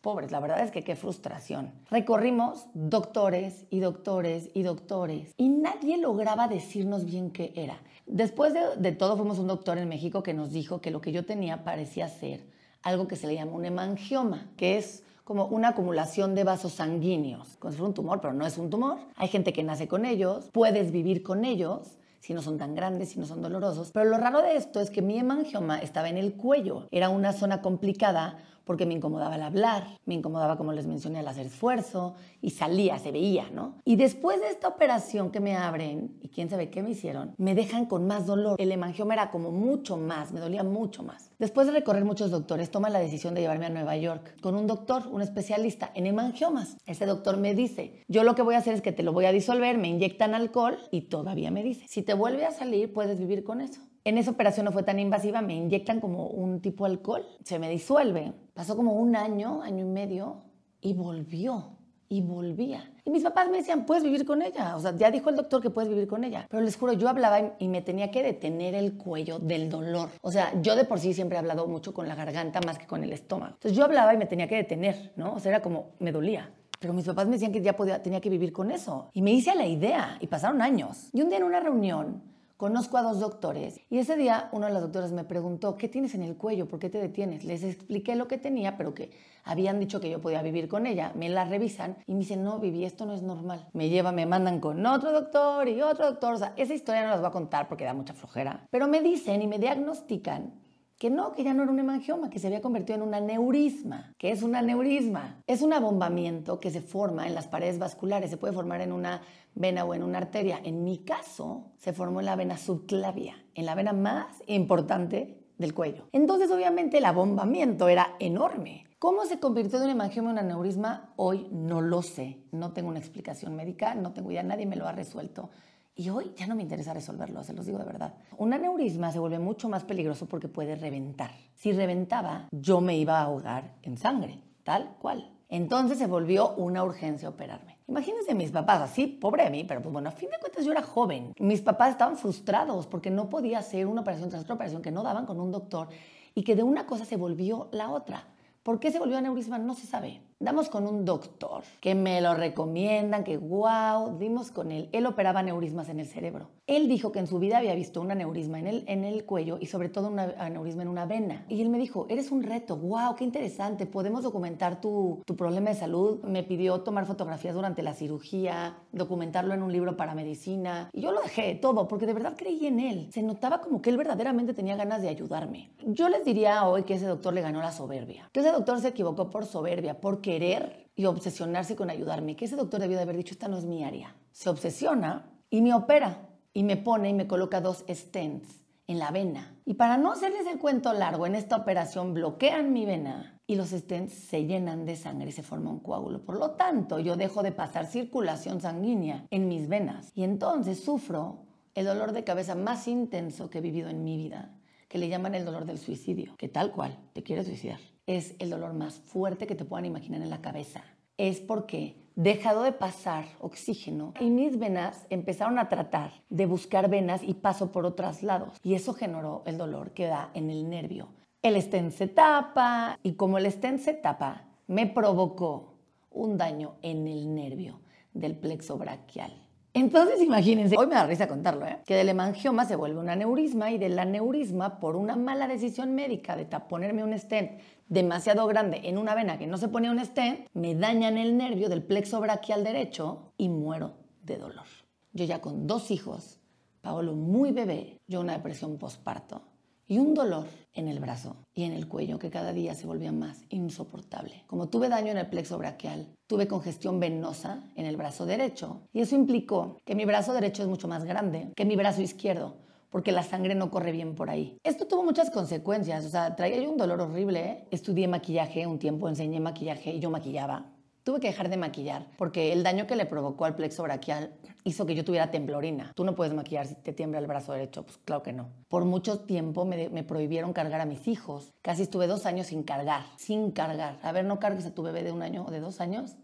pobres, 0.00 0.30
la 0.30 0.40
verdad 0.40 0.60
es 0.60 0.70
que 0.70 0.84
qué 0.84 0.94
frustración. 0.94 1.72
Recorrimos 1.90 2.66
doctores 2.74 3.66
y 3.70 3.80
doctores 3.80 4.50
y 4.54 4.62
doctores 4.62 5.34
y 5.36 5.48
nadie 5.48 5.98
lograba 5.98 6.48
decirnos 6.48 7.04
bien 7.04 7.30
qué 7.30 7.52
era. 7.56 7.80
Después 8.06 8.52
de, 8.52 8.60
de 8.76 8.92
todo 8.92 9.16
fuimos 9.16 9.38
un 9.38 9.46
doctor 9.46 9.78
en 9.78 9.88
México 9.88 10.22
que 10.22 10.34
nos 10.34 10.50
dijo 10.50 10.80
que 10.80 10.90
lo 10.90 11.00
que 11.00 11.12
yo 11.12 11.24
tenía 11.24 11.64
parecía 11.64 12.08
ser 12.08 12.52
algo 12.84 13.08
que 13.08 13.16
se 13.16 13.26
le 13.26 13.34
llama 13.34 13.52
un 13.52 13.64
hemangioma, 13.64 14.50
que 14.56 14.76
es 14.76 15.02
como 15.24 15.46
una 15.46 15.68
acumulación 15.68 16.34
de 16.34 16.44
vasos 16.44 16.74
sanguíneos, 16.74 17.48
si 17.48 17.58
fuera 17.58 17.84
un 17.84 17.94
tumor, 17.94 18.20
pero 18.20 18.34
no 18.34 18.46
es 18.46 18.58
un 18.58 18.68
tumor. 18.68 18.98
Hay 19.16 19.28
gente 19.28 19.52
que 19.52 19.62
nace 19.62 19.88
con 19.88 20.04
ellos, 20.04 20.50
puedes 20.52 20.92
vivir 20.92 21.22
con 21.22 21.44
ellos, 21.46 21.96
si 22.20 22.34
no 22.34 22.42
son 22.42 22.58
tan 22.58 22.74
grandes, 22.74 23.10
si 23.10 23.18
no 23.18 23.26
son 23.26 23.42
dolorosos. 23.42 23.90
Pero 23.92 24.08
lo 24.08 24.18
raro 24.18 24.42
de 24.42 24.56
esto 24.56 24.80
es 24.80 24.90
que 24.90 25.02
mi 25.02 25.18
hemangioma 25.18 25.78
estaba 25.78 26.08
en 26.08 26.18
el 26.18 26.34
cuello. 26.34 26.88
Era 26.90 27.08
una 27.08 27.32
zona 27.32 27.62
complicada 27.62 28.38
porque 28.64 28.86
me 28.86 28.94
incomodaba 28.94 29.36
el 29.36 29.42
hablar, 29.42 29.86
me 30.06 30.14
incomodaba, 30.14 30.56
como 30.56 30.72
les 30.72 30.86
mencioné, 30.86 31.20
el 31.20 31.28
hacer 31.28 31.46
esfuerzo 31.46 32.14
y 32.40 32.50
salía, 32.50 32.98
se 32.98 33.12
veía, 33.12 33.48
¿no? 33.52 33.76
Y 33.84 33.96
después 33.96 34.40
de 34.40 34.48
esta 34.48 34.68
operación 34.68 35.30
que 35.30 35.40
me 35.40 35.56
abren, 35.56 36.18
y 36.22 36.28
quién 36.28 36.50
sabe 36.50 36.70
qué 36.70 36.82
me 36.82 36.90
hicieron, 36.90 37.34
me 37.38 37.54
dejan 37.54 37.86
con 37.86 38.06
más 38.06 38.26
dolor. 38.26 38.56
El 38.58 38.72
hemangioma 38.72 39.14
era 39.14 39.30
como 39.30 39.50
mucho 39.50 39.96
más, 39.96 40.32
me 40.32 40.40
dolía 40.40 40.62
mucho 40.62 41.02
más. 41.02 41.30
Después 41.38 41.66
de 41.66 41.72
recorrer 41.72 42.04
muchos 42.04 42.30
doctores, 42.30 42.70
toma 42.70 42.90
la 42.90 42.98
decisión 42.98 43.34
de 43.34 43.42
llevarme 43.42 43.66
a 43.66 43.70
Nueva 43.70 43.96
York 43.96 44.40
con 44.40 44.54
un 44.54 44.66
doctor, 44.66 45.06
un 45.10 45.22
especialista 45.22 45.90
en 45.94 46.06
hemangiomas. 46.06 46.76
Ese 46.86 47.06
doctor 47.06 47.36
me 47.36 47.54
dice, 47.54 48.04
yo 48.08 48.24
lo 48.24 48.34
que 48.34 48.42
voy 48.42 48.54
a 48.54 48.58
hacer 48.58 48.74
es 48.74 48.82
que 48.82 48.92
te 48.92 49.02
lo 49.02 49.12
voy 49.12 49.26
a 49.26 49.32
disolver, 49.32 49.78
me 49.78 49.88
inyectan 49.88 50.34
alcohol 50.34 50.78
y 50.90 51.02
todavía 51.02 51.50
me 51.50 51.62
dice, 51.62 51.86
si 51.88 52.02
te 52.02 52.14
vuelve 52.14 52.44
a 52.46 52.52
salir, 52.52 52.92
puedes 52.92 53.18
vivir 53.18 53.44
con 53.44 53.60
eso. 53.60 53.80
En 54.06 54.18
esa 54.18 54.32
operación 54.32 54.66
no 54.66 54.72
fue 54.72 54.82
tan 54.82 54.98
invasiva, 54.98 55.40
me 55.40 55.54
inyectan 55.54 55.98
como 55.98 56.26
un 56.26 56.60
tipo 56.60 56.84
de 56.84 56.92
alcohol, 56.92 57.24
se 57.42 57.58
me 57.58 57.70
disuelve. 57.70 58.34
Pasó 58.52 58.76
como 58.76 58.92
un 58.92 59.16
año, 59.16 59.62
año 59.62 59.86
y 59.86 59.88
medio, 59.88 60.42
y 60.82 60.92
volvió, 60.92 61.78
y 62.10 62.20
volvía. 62.20 62.92
Y 63.06 63.10
mis 63.10 63.22
papás 63.22 63.48
me 63.48 63.56
decían, 63.56 63.86
puedes 63.86 64.04
vivir 64.04 64.26
con 64.26 64.42
ella. 64.42 64.76
O 64.76 64.80
sea, 64.80 64.94
ya 64.94 65.10
dijo 65.10 65.30
el 65.30 65.36
doctor 65.36 65.62
que 65.62 65.70
puedes 65.70 65.88
vivir 65.88 66.06
con 66.06 66.22
ella. 66.22 66.46
Pero 66.50 66.62
les 66.62 66.76
juro, 66.76 66.92
yo 66.92 67.08
hablaba 67.08 67.54
y 67.58 67.68
me 67.68 67.80
tenía 67.80 68.10
que 68.10 68.22
detener 68.22 68.74
el 68.74 68.98
cuello 68.98 69.38
del 69.38 69.70
dolor. 69.70 70.10
O 70.20 70.30
sea, 70.30 70.52
yo 70.60 70.76
de 70.76 70.84
por 70.84 71.00
sí 71.00 71.14
siempre 71.14 71.36
he 71.36 71.38
hablado 71.38 71.66
mucho 71.66 71.94
con 71.94 72.06
la 72.06 72.14
garganta 72.14 72.60
más 72.66 72.78
que 72.78 72.86
con 72.86 73.02
el 73.04 73.12
estómago. 73.12 73.54
Entonces 73.54 73.76
yo 73.76 73.84
hablaba 73.84 74.12
y 74.12 74.18
me 74.18 74.26
tenía 74.26 74.48
que 74.48 74.56
detener, 74.56 75.14
¿no? 75.16 75.32
O 75.32 75.40
sea, 75.40 75.52
era 75.52 75.62
como, 75.62 75.92
me 75.98 76.12
dolía. 76.12 76.52
Pero 76.78 76.92
mis 76.92 77.06
papás 77.06 77.24
me 77.24 77.32
decían 77.32 77.52
que 77.52 77.62
ya 77.62 77.74
podía, 77.74 78.02
tenía 78.02 78.20
que 78.20 78.28
vivir 78.28 78.52
con 78.52 78.70
eso. 78.70 79.08
Y 79.14 79.22
me 79.22 79.32
hice 79.32 79.50
a 79.50 79.54
la 79.54 79.66
idea, 79.66 80.18
y 80.20 80.26
pasaron 80.26 80.60
años. 80.60 81.08
Y 81.14 81.22
un 81.22 81.30
día 81.30 81.38
en 81.38 81.44
una 81.44 81.60
reunión, 81.60 82.33
Conozco 82.56 82.96
a 82.96 83.02
dos 83.02 83.18
doctores 83.18 83.80
y 83.90 83.98
ese 83.98 84.16
día 84.16 84.48
uno 84.52 84.66
de 84.66 84.72
los 84.72 84.82
doctores 84.82 85.10
me 85.10 85.24
preguntó, 85.24 85.76
¿qué 85.76 85.88
tienes 85.88 86.14
en 86.14 86.22
el 86.22 86.36
cuello? 86.36 86.68
¿Por 86.68 86.78
qué 86.78 86.88
te 86.88 86.98
detienes? 86.98 87.44
Les 87.44 87.64
expliqué 87.64 88.14
lo 88.14 88.28
que 88.28 88.38
tenía, 88.38 88.76
pero 88.76 88.94
que 88.94 89.10
habían 89.42 89.80
dicho 89.80 90.00
que 90.00 90.08
yo 90.08 90.20
podía 90.20 90.40
vivir 90.40 90.68
con 90.68 90.86
ella. 90.86 91.12
Me 91.16 91.28
la 91.28 91.44
revisan 91.44 91.96
y 92.06 92.12
me 92.12 92.20
dicen, 92.20 92.44
no, 92.44 92.60
Vivi, 92.60 92.84
esto 92.84 93.06
no 93.06 93.14
es 93.14 93.22
normal. 93.22 93.68
Me 93.72 93.88
llevan, 93.88 94.14
me 94.14 94.24
mandan 94.24 94.60
con 94.60 94.86
otro 94.86 95.10
doctor 95.10 95.68
y 95.68 95.82
otro 95.82 96.06
doctor. 96.06 96.34
O 96.34 96.38
sea, 96.38 96.54
esa 96.56 96.74
historia 96.74 97.02
no 97.02 97.08
las 97.08 97.20
voy 97.20 97.28
a 97.28 97.32
contar 97.32 97.68
porque 97.68 97.84
da 97.84 97.92
mucha 97.92 98.14
flojera. 98.14 98.68
Pero 98.70 98.86
me 98.86 99.00
dicen 99.00 99.42
y 99.42 99.48
me 99.48 99.58
diagnostican 99.58 100.63
que 100.98 101.10
no, 101.10 101.32
que 101.32 101.44
ya 101.44 101.54
no 101.54 101.62
era 101.62 101.72
un 101.72 101.78
hemangioma, 101.78 102.30
que 102.30 102.38
se 102.38 102.46
había 102.46 102.60
convertido 102.60 102.96
en 102.96 103.02
un 103.02 103.14
aneurisma. 103.14 104.12
¿Qué 104.18 104.30
es 104.30 104.42
un 104.42 104.54
aneurisma? 104.54 105.42
Es 105.46 105.62
un 105.62 105.72
abombamiento 105.72 106.60
que 106.60 106.70
se 106.70 106.80
forma 106.80 107.26
en 107.26 107.34
las 107.34 107.48
paredes 107.48 107.78
vasculares, 107.78 108.30
se 108.30 108.36
puede 108.36 108.54
formar 108.54 108.80
en 108.80 108.92
una 108.92 109.22
vena 109.54 109.84
o 109.84 109.94
en 109.94 110.02
una 110.02 110.18
arteria. 110.18 110.60
En 110.62 110.84
mi 110.84 110.98
caso, 110.98 111.72
se 111.78 111.92
formó 111.92 112.20
en 112.20 112.26
la 112.26 112.36
vena 112.36 112.56
subclavia, 112.56 113.34
en 113.54 113.66
la 113.66 113.74
vena 113.74 113.92
más 113.92 114.42
importante 114.46 115.44
del 115.58 115.74
cuello. 115.74 116.08
Entonces, 116.12 116.50
obviamente, 116.50 116.98
el 116.98 117.04
abombamiento 117.04 117.88
era 117.88 118.16
enorme. 118.18 118.86
¿Cómo 118.98 119.26
se 119.26 119.38
convirtió 119.38 119.78
de 119.78 119.86
un 119.86 119.90
hemangioma 119.90 120.30
en 120.30 120.38
un 120.38 120.44
aneurisma? 120.44 121.12
Hoy 121.16 121.48
no 121.52 121.80
lo 121.80 122.02
sé. 122.02 122.38
No 122.52 122.72
tengo 122.72 122.88
una 122.88 122.98
explicación 122.98 123.54
médica, 123.54 123.94
no 123.94 124.12
tengo 124.12 124.30
idea, 124.30 124.42
nadie 124.42 124.66
me 124.66 124.76
lo 124.76 124.86
ha 124.86 124.92
resuelto. 124.92 125.50
Y 125.96 126.08
hoy 126.08 126.32
ya 126.36 126.48
no 126.48 126.56
me 126.56 126.62
interesa 126.62 126.92
resolverlo, 126.92 127.44
se 127.44 127.52
los 127.52 127.66
digo 127.66 127.78
de 127.78 127.84
verdad. 127.84 128.14
Un 128.36 128.52
aneurisma 128.52 129.12
se 129.12 129.20
vuelve 129.20 129.38
mucho 129.38 129.68
más 129.68 129.84
peligroso 129.84 130.26
porque 130.26 130.48
puede 130.48 130.74
reventar. 130.74 131.30
Si 131.54 131.72
reventaba, 131.72 132.48
yo 132.50 132.80
me 132.80 132.96
iba 132.96 133.20
a 133.20 133.22
ahogar 133.22 133.76
en 133.82 133.96
sangre, 133.96 134.42
tal 134.64 134.96
cual. 134.98 135.30
Entonces 135.48 135.98
se 135.98 136.08
volvió 136.08 136.54
una 136.56 136.82
urgencia 136.82 137.28
operarme. 137.28 137.78
Imagínense 137.86 138.34
mis 138.34 138.50
papás, 138.50 138.80
así, 138.80 139.06
pobre 139.06 139.44
de 139.44 139.50
mí, 139.50 139.62
pero 139.62 139.82
pues 139.82 139.92
bueno, 139.92 140.08
a 140.08 140.12
fin 140.12 140.30
de 140.30 140.38
cuentas 140.40 140.64
yo 140.64 140.72
era 140.72 140.82
joven. 140.82 141.32
Mis 141.38 141.60
papás 141.60 141.90
estaban 141.90 142.16
frustrados 142.16 142.88
porque 142.88 143.10
no 143.10 143.30
podía 143.30 143.60
hacer 143.60 143.86
una 143.86 144.00
operación 144.00 144.30
tras 144.30 144.42
otra 144.42 144.56
operación 144.56 144.82
que 144.82 144.90
no 144.90 145.04
daban 145.04 145.26
con 145.26 145.38
un 145.38 145.52
doctor 145.52 145.90
y 146.34 146.42
que 146.42 146.56
de 146.56 146.64
una 146.64 146.86
cosa 146.86 147.04
se 147.04 147.16
volvió 147.16 147.68
la 147.70 147.90
otra. 147.90 148.24
¿Por 148.64 148.80
qué 148.80 148.90
se 148.90 148.98
volvió 148.98 149.16
aneurisma? 149.16 149.58
No 149.58 149.74
se 149.74 149.86
sabe. 149.86 150.22
Damos 150.44 150.68
con 150.68 150.86
un 150.86 151.06
doctor 151.06 151.62
que 151.80 151.94
me 151.94 152.20
lo 152.20 152.34
recomiendan, 152.34 153.24
que 153.24 153.38
wow, 153.38 154.18
dimos 154.18 154.50
con 154.50 154.72
él. 154.72 154.90
Él 154.92 155.06
operaba 155.06 155.40
aneurismas 155.40 155.88
en 155.88 156.00
el 156.00 156.06
cerebro. 156.06 156.50
Él 156.66 156.86
dijo 156.86 157.12
que 157.12 157.18
en 157.18 157.26
su 157.26 157.38
vida 157.38 157.56
había 157.56 157.74
visto 157.74 158.02
un 158.02 158.10
aneurisma 158.10 158.58
en 158.58 158.66
el, 158.66 158.84
en 158.86 159.04
el 159.04 159.24
cuello 159.24 159.56
y 159.58 159.66
sobre 159.66 159.88
todo 159.88 160.08
un 160.08 160.18
aneurisma 160.18 160.82
en 160.82 160.88
una 160.88 161.06
vena. 161.06 161.46
Y 161.48 161.62
él 161.62 161.70
me 161.70 161.78
dijo, 161.78 162.06
eres 162.10 162.30
un 162.30 162.42
reto, 162.42 162.76
wow, 162.76 163.14
qué 163.16 163.24
interesante, 163.24 163.86
podemos 163.86 164.22
documentar 164.22 164.82
tu, 164.82 165.22
tu 165.24 165.34
problema 165.34 165.70
de 165.70 165.76
salud. 165.76 166.22
Me 166.24 166.42
pidió 166.42 166.82
tomar 166.82 167.06
fotografías 167.06 167.54
durante 167.54 167.82
la 167.82 167.94
cirugía, 167.94 168.76
documentarlo 168.92 169.54
en 169.54 169.62
un 169.62 169.72
libro 169.72 169.96
para 169.96 170.14
medicina. 170.14 170.90
Y 170.92 171.00
yo 171.00 171.12
lo 171.12 171.22
dejé 171.22 171.54
todo 171.54 171.88
porque 171.88 172.04
de 172.04 172.12
verdad 172.12 172.34
creí 172.36 172.66
en 172.66 172.80
él. 172.80 173.08
Se 173.12 173.22
notaba 173.22 173.62
como 173.62 173.80
que 173.80 173.88
él 173.88 173.96
verdaderamente 173.96 174.52
tenía 174.52 174.76
ganas 174.76 175.00
de 175.00 175.08
ayudarme. 175.08 175.70
Yo 175.86 176.10
les 176.10 176.24
diría 176.26 176.66
hoy 176.66 176.82
que 176.82 176.94
ese 176.94 177.06
doctor 177.06 177.32
le 177.32 177.40
ganó 177.40 177.60
la 177.60 177.72
soberbia. 177.72 178.28
Que 178.30 178.40
ese 178.40 178.52
doctor 178.52 178.78
se 178.80 178.88
equivocó 178.88 179.30
por 179.30 179.46
soberbia, 179.46 180.00
porque 180.00 180.33
querer 180.34 180.90
y 180.96 181.04
obsesionarse 181.04 181.76
con 181.76 181.90
ayudarme, 181.90 182.34
que 182.34 182.46
ese 182.46 182.56
doctor 182.56 182.80
debió 182.80 182.96
de 182.96 183.04
haber 183.04 183.16
dicho, 183.16 183.34
esta 183.34 183.46
no 183.46 183.56
es 183.56 183.64
mi 183.64 183.84
área. 183.84 184.16
Se 184.32 184.50
obsesiona 184.50 185.30
y 185.48 185.62
me 185.62 185.72
opera 185.72 186.28
y 186.52 186.64
me 186.64 186.76
pone 186.76 187.10
y 187.10 187.14
me 187.14 187.28
coloca 187.28 187.60
dos 187.60 187.84
stents 187.88 188.64
en 188.88 188.98
la 188.98 189.12
vena. 189.12 189.56
Y 189.64 189.74
para 189.74 189.96
no 189.96 190.10
hacerles 190.10 190.46
el 190.48 190.58
cuento 190.58 190.92
largo, 190.92 191.26
en 191.26 191.36
esta 191.36 191.56
operación 191.56 192.14
bloquean 192.14 192.72
mi 192.72 192.84
vena 192.84 193.40
y 193.46 193.54
los 193.54 193.70
stents 193.70 194.12
se 194.12 194.44
llenan 194.44 194.86
de 194.86 194.96
sangre 194.96 195.28
y 195.28 195.32
se 195.32 195.44
forma 195.44 195.70
un 195.70 195.78
coágulo. 195.78 196.24
Por 196.24 196.36
lo 196.36 196.50
tanto, 196.52 196.98
yo 196.98 197.16
dejo 197.16 197.44
de 197.44 197.52
pasar 197.52 197.86
circulación 197.86 198.60
sanguínea 198.60 199.26
en 199.30 199.46
mis 199.46 199.68
venas 199.68 200.10
y 200.16 200.24
entonces 200.24 200.82
sufro 200.82 201.46
el 201.74 201.86
dolor 201.86 202.10
de 202.10 202.24
cabeza 202.24 202.56
más 202.56 202.88
intenso 202.88 203.50
que 203.50 203.58
he 203.58 203.60
vivido 203.60 203.88
en 203.88 204.02
mi 204.02 204.16
vida, 204.16 204.52
que 204.88 204.98
le 204.98 205.08
llaman 205.08 205.36
el 205.36 205.44
dolor 205.44 205.64
del 205.64 205.78
suicidio, 205.78 206.34
que 206.36 206.48
tal 206.48 206.72
cual 206.72 206.98
te 207.12 207.22
quieres 207.22 207.46
suicidar 207.46 207.78
es 208.06 208.34
el 208.38 208.50
dolor 208.50 208.74
más 208.74 209.00
fuerte 209.00 209.46
que 209.46 209.54
te 209.54 209.64
puedan 209.64 209.86
imaginar 209.86 210.20
en 210.22 210.30
la 210.30 210.40
cabeza. 210.40 210.82
Es 211.16 211.40
porque 211.40 211.96
dejado 212.16 212.62
de 212.62 212.72
pasar 212.72 213.24
oxígeno 213.40 214.14
y 214.20 214.30
mis 214.30 214.58
venas 214.58 215.06
empezaron 215.10 215.58
a 215.58 215.68
tratar 215.68 216.12
de 216.28 216.46
buscar 216.46 216.88
venas 216.88 217.22
y 217.22 217.34
paso 217.34 217.72
por 217.72 217.86
otros 217.86 218.22
lados. 218.22 218.58
Y 218.62 218.74
eso 218.74 218.94
generó 218.94 219.42
el 219.46 219.58
dolor 219.58 219.92
que 219.92 220.06
da 220.06 220.30
en 220.34 220.50
el 220.50 220.68
nervio. 220.68 221.08
El 221.42 221.56
estén 221.56 221.90
se 221.90 222.08
tapa 222.08 222.98
y 223.02 223.14
como 223.14 223.38
el 223.38 223.46
estén 223.46 223.78
se 223.78 223.94
tapa, 223.94 224.44
me 224.66 224.86
provocó 224.86 225.74
un 226.10 226.38
daño 226.38 226.76
en 226.82 227.06
el 227.06 227.34
nervio 227.34 227.80
del 228.12 228.36
plexo 228.36 228.78
braquial. 228.78 229.43
Entonces, 229.76 230.22
imagínense, 230.22 230.76
hoy 230.78 230.86
me 230.86 230.94
da 230.94 231.04
risa 231.04 231.26
contarlo, 231.26 231.66
¿eh? 231.66 231.80
que 231.84 231.96
del 231.96 232.08
hemangioma 232.08 232.64
se 232.64 232.76
vuelve 232.76 233.00
un 233.00 233.10
aneurisma 233.10 233.72
y 233.72 233.78
del 233.78 233.98
aneurisma, 233.98 234.78
por 234.78 234.94
una 234.94 235.16
mala 235.16 235.48
decisión 235.48 235.96
médica 235.96 236.36
de 236.36 236.44
ponerme 236.44 237.02
un 237.02 237.18
stent 237.18 237.60
demasiado 237.88 238.46
grande 238.46 238.82
en 238.84 238.98
una 238.98 239.16
vena 239.16 239.36
que 239.36 239.48
no 239.48 239.58
se 239.58 239.66
pone 239.66 239.90
un 239.90 239.98
stent, 240.04 240.46
me 240.54 240.76
dañan 240.76 241.18
el 241.18 241.36
nervio 241.36 241.68
del 241.68 241.82
plexo 241.82 242.20
braquial 242.20 242.62
derecho 242.62 243.32
y 243.36 243.48
muero 243.48 243.94
de 244.22 244.36
dolor. 244.36 244.66
Yo 245.12 245.24
ya 245.24 245.40
con 245.40 245.66
dos 245.66 245.90
hijos, 245.90 246.38
Paolo 246.80 247.14
muy 247.14 247.50
bebé, 247.50 248.00
yo 248.06 248.20
una 248.20 248.34
depresión 248.34 248.78
postparto 248.78 249.42
y 249.86 249.98
un 249.98 250.14
dolor 250.14 250.46
en 250.72 250.88
el 250.88 251.00
brazo 251.00 251.36
y 251.54 251.64
en 251.64 251.72
el 251.72 251.88
cuello 251.88 252.18
que 252.18 252.30
cada 252.30 252.52
día 252.52 252.74
se 252.74 252.86
volvía 252.86 253.12
más 253.12 253.44
insoportable. 253.48 254.42
Como 254.46 254.68
tuve 254.68 254.88
daño 254.88 255.12
en 255.12 255.18
el 255.18 255.28
plexo 255.28 255.58
braquial, 255.58 256.08
tuve 256.26 256.48
congestión 256.48 257.00
venosa 257.00 257.70
en 257.76 257.86
el 257.86 257.96
brazo 257.96 258.26
derecho 258.26 258.82
y 258.92 259.00
eso 259.00 259.14
implicó 259.14 259.78
que 259.84 259.94
mi 259.94 260.04
brazo 260.04 260.32
derecho 260.32 260.62
es 260.62 260.68
mucho 260.68 260.88
más 260.88 261.04
grande 261.04 261.52
que 261.54 261.64
mi 261.64 261.76
brazo 261.76 262.02
izquierdo 262.02 262.56
porque 262.94 263.10
la 263.10 263.24
sangre 263.24 263.56
no 263.56 263.72
corre 263.72 263.90
bien 263.90 264.14
por 264.14 264.30
ahí. 264.30 264.56
Esto 264.62 264.86
tuvo 264.86 265.02
muchas 265.02 265.28
consecuencias, 265.30 266.06
o 266.06 266.08
sea, 266.08 266.36
traía 266.36 266.62
yo 266.62 266.70
un 266.70 266.76
dolor 266.76 267.00
horrible. 267.00 267.66
Estudié 267.72 268.06
maquillaje 268.06 268.68
un 268.68 268.78
tiempo, 268.78 269.08
enseñé 269.08 269.40
maquillaje 269.40 269.90
y 269.90 269.98
yo 269.98 270.10
maquillaba. 270.10 270.73
Tuve 271.04 271.20
que 271.20 271.26
dejar 271.26 271.50
de 271.50 271.58
maquillar 271.58 272.06
porque 272.16 272.50
el 272.50 272.62
daño 272.62 272.86
que 272.86 272.96
le 272.96 273.04
provocó 273.04 273.44
al 273.44 273.54
plexo 273.54 273.82
braquial 273.82 274.32
hizo 274.64 274.86
que 274.86 274.94
yo 274.94 275.04
tuviera 275.04 275.30
temblorina. 275.30 275.92
Tú 275.94 276.02
no 276.02 276.14
puedes 276.14 276.32
maquillar 276.32 276.66
si 276.66 276.76
te 276.76 276.94
tiembla 276.94 277.18
el 277.18 277.26
brazo 277.26 277.52
derecho, 277.52 277.84
pues 277.84 277.98
claro 277.98 278.22
que 278.22 278.32
no. 278.32 278.48
Por 278.68 278.86
mucho 278.86 279.20
tiempo 279.20 279.66
me, 279.66 279.90
me, 279.90 280.02
prohibieron 280.02 280.54
cargar 280.54 280.80
a 280.80 280.86
mis 280.86 281.06
hijos. 281.06 281.52
Casi 281.60 281.82
estuve 281.82 282.06
dos 282.06 282.24
años 282.24 282.46
sin 282.46 282.62
cargar, 282.62 283.04
sin 283.18 283.50
cargar. 283.50 283.98
A 284.02 284.12
ver, 284.12 284.24
no 284.24 284.40
cargues 284.40 284.64
a 284.64 284.74
tu 284.74 284.82
bebé 284.82 285.02
de 285.02 285.12
un 285.12 285.20
año 285.20 285.44
o 285.46 285.50
de 285.50 285.60
dos 285.60 285.82
años. 285.82 286.16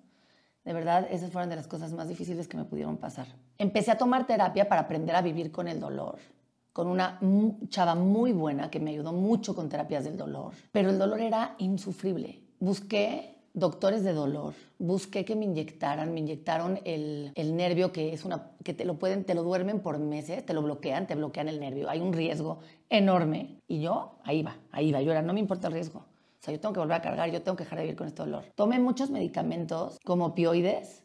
De 0.65 0.73
verdad, 0.73 1.07
esas 1.11 1.31
fueron 1.31 1.51
de 1.51 1.57
las 1.57 1.67
cosas 1.67 1.93
más 1.93 2.09
difíciles 2.09 2.49
que 2.49 2.57
me 2.57 2.65
pudieron 2.65 2.97
pasar. 2.97 3.27
Empecé 3.59 3.91
a 3.91 3.99
tomar 3.99 4.27
terapia 4.27 4.67
para 4.67 4.83
aprender 4.83 5.15
a 5.15 5.21
vivir 5.21 5.53
con 5.53 5.69
el 5.69 5.79
dolor, 5.79 6.19
con 6.73 6.87
una 6.87 7.21
chava 7.69 7.95
muy 7.95 8.33
buena 8.33 8.71
que 8.71 8.81
me 8.81 8.91
ayudó 8.91 9.13
mucho 9.13 9.55
con 9.55 9.69
terapias 9.69 10.05
del 10.05 10.17
dolor, 10.17 10.55
pero 10.73 10.89
el 10.89 10.99
dolor 10.99 11.21
era 11.21 11.55
insufrible. 11.59 12.43
Busqué 12.59 13.40
doctores 13.55 14.05
de 14.05 14.13
dolor, 14.13 14.55
busqué 14.79 15.25
que 15.25 15.37
me 15.37 15.45
inyectaran, 15.45 16.13
me 16.15 16.21
inyectaron 16.21 16.81
el, 16.85 17.33
el, 17.35 17.57
nervio 17.57 17.93
que 17.93 18.13
es 18.13 18.25
una 18.25 18.53
que 18.65 18.75
te 18.75 18.85
lo 18.85 18.99
pueden 18.99 19.25
te 19.25 19.35
lo 19.35 19.43
duermen 19.43 19.81
por 19.81 19.99
meses, 19.99 20.45
te 20.47 20.55
lo 20.55 20.63
bloquean, 20.63 21.07
te 21.07 21.15
bloquean 21.15 21.49
el 21.49 21.61
nervio. 21.61 21.91
Hay 21.91 22.01
un 22.01 22.13
riesgo 22.13 22.61
enorme 22.89 23.59
y 23.67 23.81
yo 23.81 24.19
ahí 24.25 24.43
va, 24.43 24.57
ahí 24.71 24.93
va, 24.93 25.03
yo 25.03 25.11
era 25.11 25.23
no 25.23 25.33
me 25.33 25.41
importa 25.41 25.69
el 25.69 25.75
riesgo. 25.75 25.99
O 26.01 26.43
sea, 26.43 26.55
yo 26.55 26.61
tengo 26.61 26.73
que 26.73 26.81
volver 26.81 26.97
a 26.97 27.03
cargar, 27.03 27.31
yo 27.31 27.43
tengo 27.43 27.57
que 27.57 27.65
dejar 27.65 27.79
de 27.79 27.85
vivir 27.85 27.99
con 27.99 28.07
este 28.07 28.23
dolor. 28.23 28.45
Tomé 28.55 28.79
muchos 28.79 29.11
medicamentos 29.11 29.99
como 30.05 30.27
opioides, 30.27 31.03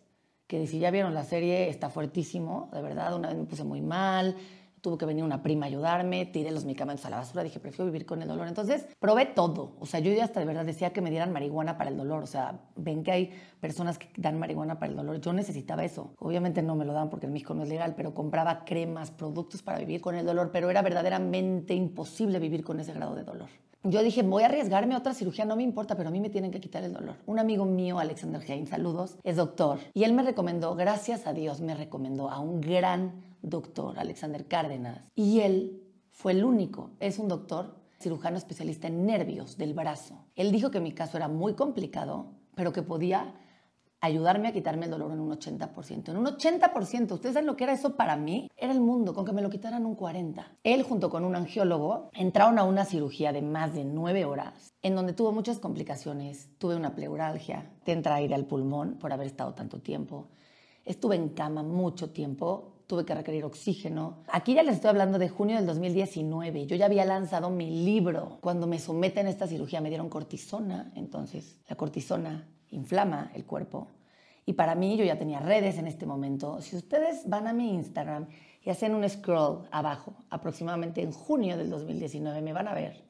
que 0.48 0.66
si 0.66 0.80
ya 0.80 0.92
vieron 0.92 1.14
la 1.14 1.26
serie 1.26 1.68
está 1.70 1.90
fuertísimo, 1.90 2.70
de 2.72 2.82
verdad, 2.82 3.14
una 3.16 3.30
vez 3.30 3.38
me 3.38 3.44
puse 3.46 3.66
muy 3.66 3.82
mal, 3.82 4.38
tuvo 4.86 5.00
que 5.00 5.08
venir 5.08 5.24
una 5.24 5.42
prima 5.42 5.66
a 5.66 5.70
ayudarme, 5.70 6.28
tiré 6.28 6.52
los 6.52 6.64
medicamentos 6.64 7.04
a 7.08 7.10
la 7.10 7.18
basura, 7.18 7.42
dije, 7.42 7.60
prefiero 7.60 7.86
vivir 7.86 8.06
con 8.06 8.22
el 8.22 8.28
dolor. 8.28 8.48
Entonces, 8.48 8.86
probé 9.00 9.26
todo. 9.26 9.72
O 9.80 9.88
sea, 9.88 10.00
yo 10.00 10.14
ya 10.14 10.26
hasta 10.26 10.40
de 10.40 10.46
verdad 10.46 10.64
decía 10.64 10.94
que 10.94 11.02
me 11.02 11.10
dieran 11.10 11.34
marihuana 11.34 11.76
para 11.76 11.90
el 11.90 11.98
dolor. 11.98 12.22
O 12.22 12.28
sea, 12.28 12.60
ven 12.76 13.02
que 13.02 13.12
hay 13.12 13.32
personas 13.60 13.98
que 13.98 14.10
dan 14.16 14.38
marihuana 14.38 14.78
para 14.78 14.92
el 14.92 14.96
dolor. 14.96 15.20
Yo 15.20 15.34
necesitaba 15.34 15.84
eso. 15.84 16.14
Obviamente 16.20 16.62
no 16.62 16.76
me 16.76 16.86
lo 16.86 16.94
dan 16.94 17.10
porque 17.10 17.26
en 17.26 17.34
México 17.34 17.56
no 17.56 17.64
es 17.64 17.70
legal, 17.70 17.96
pero 17.98 18.14
compraba 18.14 18.64
cremas, 18.64 19.10
productos 19.10 19.64
para 19.64 19.80
vivir 19.80 20.02
con 20.02 20.14
el 20.14 20.24
dolor, 20.24 20.52
pero 20.54 20.70
era 20.70 20.84
verdaderamente 20.84 21.74
imposible 21.74 22.38
vivir 22.38 22.64
con 22.64 22.80
ese 22.80 22.94
grado 22.94 23.16
de 23.16 23.24
dolor. 23.24 23.50
Yo 23.88 24.02
dije, 24.02 24.24
voy 24.24 24.42
a 24.42 24.48
arriesgarme 24.48 24.96
a 24.96 24.98
otra 24.98 25.14
cirugía, 25.14 25.46
no 25.46 25.56
me 25.56 25.62
importa, 25.62 25.96
pero 25.96 26.10
a 26.10 26.12
mí 26.12 26.20
me 26.20 26.32
tienen 26.32 26.50
que 26.50 26.60
quitar 26.60 26.84
el 26.84 26.94
dolor. 26.94 27.18
Un 27.28 27.38
amigo 27.38 27.66
mío, 27.66 28.00
Alexander 28.00 28.42
Hein, 28.48 28.66
saludos, 28.66 29.18
es 29.24 29.36
doctor. 29.36 29.78
Y 29.94 30.06
él 30.06 30.14
me 30.14 30.24
recomendó, 30.24 30.76
gracias 30.76 31.28
a 31.28 31.34
Dios, 31.34 31.62
me 31.62 31.76
recomendó 31.76 32.32
a 32.32 32.40
un 32.40 32.62
gran 32.62 33.35
doctor, 33.50 34.00
Alexander 34.00 34.48
Cárdenas, 34.48 35.02
y 35.16 35.40
él 35.42 35.82
fue 36.12 36.32
el 36.34 36.44
único, 36.44 36.92
es 37.00 37.20
un 37.20 37.28
doctor 37.28 37.76
cirujano 38.00 38.38
especialista 38.38 38.88
en 38.88 39.06
nervios 39.06 39.58
del 39.58 39.74
brazo. 39.74 40.26
Él 40.36 40.52
dijo 40.52 40.72
que 40.72 40.80
mi 40.80 40.92
caso 40.94 41.18
era 41.18 41.28
muy 41.28 41.54
complicado, 41.54 42.34
pero 42.56 42.72
que 42.72 42.82
podía 42.82 43.34
ayudarme 44.02 44.48
a 44.48 44.54
quitarme 44.54 44.86
el 44.86 44.92
dolor 44.92 45.12
en 45.12 45.20
un 45.20 45.32
80%. 45.32 46.10
En 46.10 46.18
un 46.18 46.26
80%, 46.26 47.12
¿ustedes 47.12 47.34
saben 47.34 47.48
lo 47.48 47.56
que 47.56 47.64
era 47.64 47.74
eso 47.74 47.96
para 47.96 48.16
mí? 48.16 48.50
Era 48.56 48.72
el 48.72 48.80
mundo, 48.80 49.14
con 49.14 49.26
que 49.26 49.34
me 49.34 49.42
lo 49.42 49.50
quitaran 49.50 49.86
un 49.86 49.98
40%. 49.98 50.46
Él 50.64 50.84
junto 50.84 51.10
con 51.10 51.26
un 51.26 51.36
angiólogo 51.36 52.10
entraron 52.14 52.60
a 52.60 52.64
una 52.64 52.86
cirugía 52.86 53.34
de 53.34 53.42
más 53.42 53.74
de 53.74 53.84
nueve 53.84 54.26
horas, 54.26 54.74
en 54.82 54.96
donde 54.96 55.14
tuvo 55.14 55.32
muchas 55.32 55.60
complicaciones. 55.60 56.50
Tuve 56.60 56.76
una 56.76 56.96
pleuralgia, 56.96 57.72
te 57.84 57.94
entra 57.94 58.16
aire 58.16 58.36
al 58.36 58.46
pulmón 58.46 58.98
por 59.00 59.12
haber 59.12 59.28
estado 59.28 59.54
tanto 59.54 59.82
tiempo. 59.82 60.30
Estuve 60.84 61.16
en 61.16 61.30
cama 61.30 61.64
mucho 61.64 62.12
tiempo, 62.12 62.75
tuve 62.88 63.06
que 63.06 63.16
requerir 63.16 63.46
oxígeno. 63.46 64.24
Aquí 64.28 64.54
ya 64.54 64.64
les 64.64 64.76
estoy 64.76 64.90
hablando 64.90 65.18
de 65.20 65.30
junio 65.30 65.56
del 65.56 65.66
2019. 65.66 66.68
Yo 66.68 66.76
ya 66.76 66.86
había 66.86 67.06
lanzado 67.06 67.50
mi 67.50 67.84
libro. 67.84 68.38
Cuando 68.42 68.68
me 68.68 68.80
someten 68.80 69.28
a 69.28 69.30
esta 69.30 69.48
cirugía 69.48 69.82
me 69.82 69.90
dieron 69.90 70.10
cortisona, 70.10 70.92
entonces 70.96 71.58
la 71.68 71.76
cortisona 71.76 72.48
inflama 72.72 73.32
el 73.34 73.46
cuerpo. 73.46 73.88
Y 74.46 74.54
para 74.54 74.76
mí 74.76 74.96
yo 74.96 75.04
ya 75.04 75.18
tenía 75.18 75.40
redes 75.40 75.78
en 75.78 75.88
este 75.88 76.06
momento. 76.06 76.62
Si 76.62 76.76
ustedes 76.76 77.28
van 77.28 77.48
a 77.48 77.54
mi 77.54 77.74
Instagram 77.74 78.28
y 78.64 78.70
hacen 78.70 78.94
un 78.94 79.08
scroll 79.10 79.68
abajo, 79.72 80.14
aproximadamente 80.30 81.02
en 81.02 81.12
junio 81.12 81.58
del 81.58 81.70
2019, 81.70 82.42
me 82.42 82.54
van 82.54 82.68
a 82.68 82.74
ver 82.74 83.06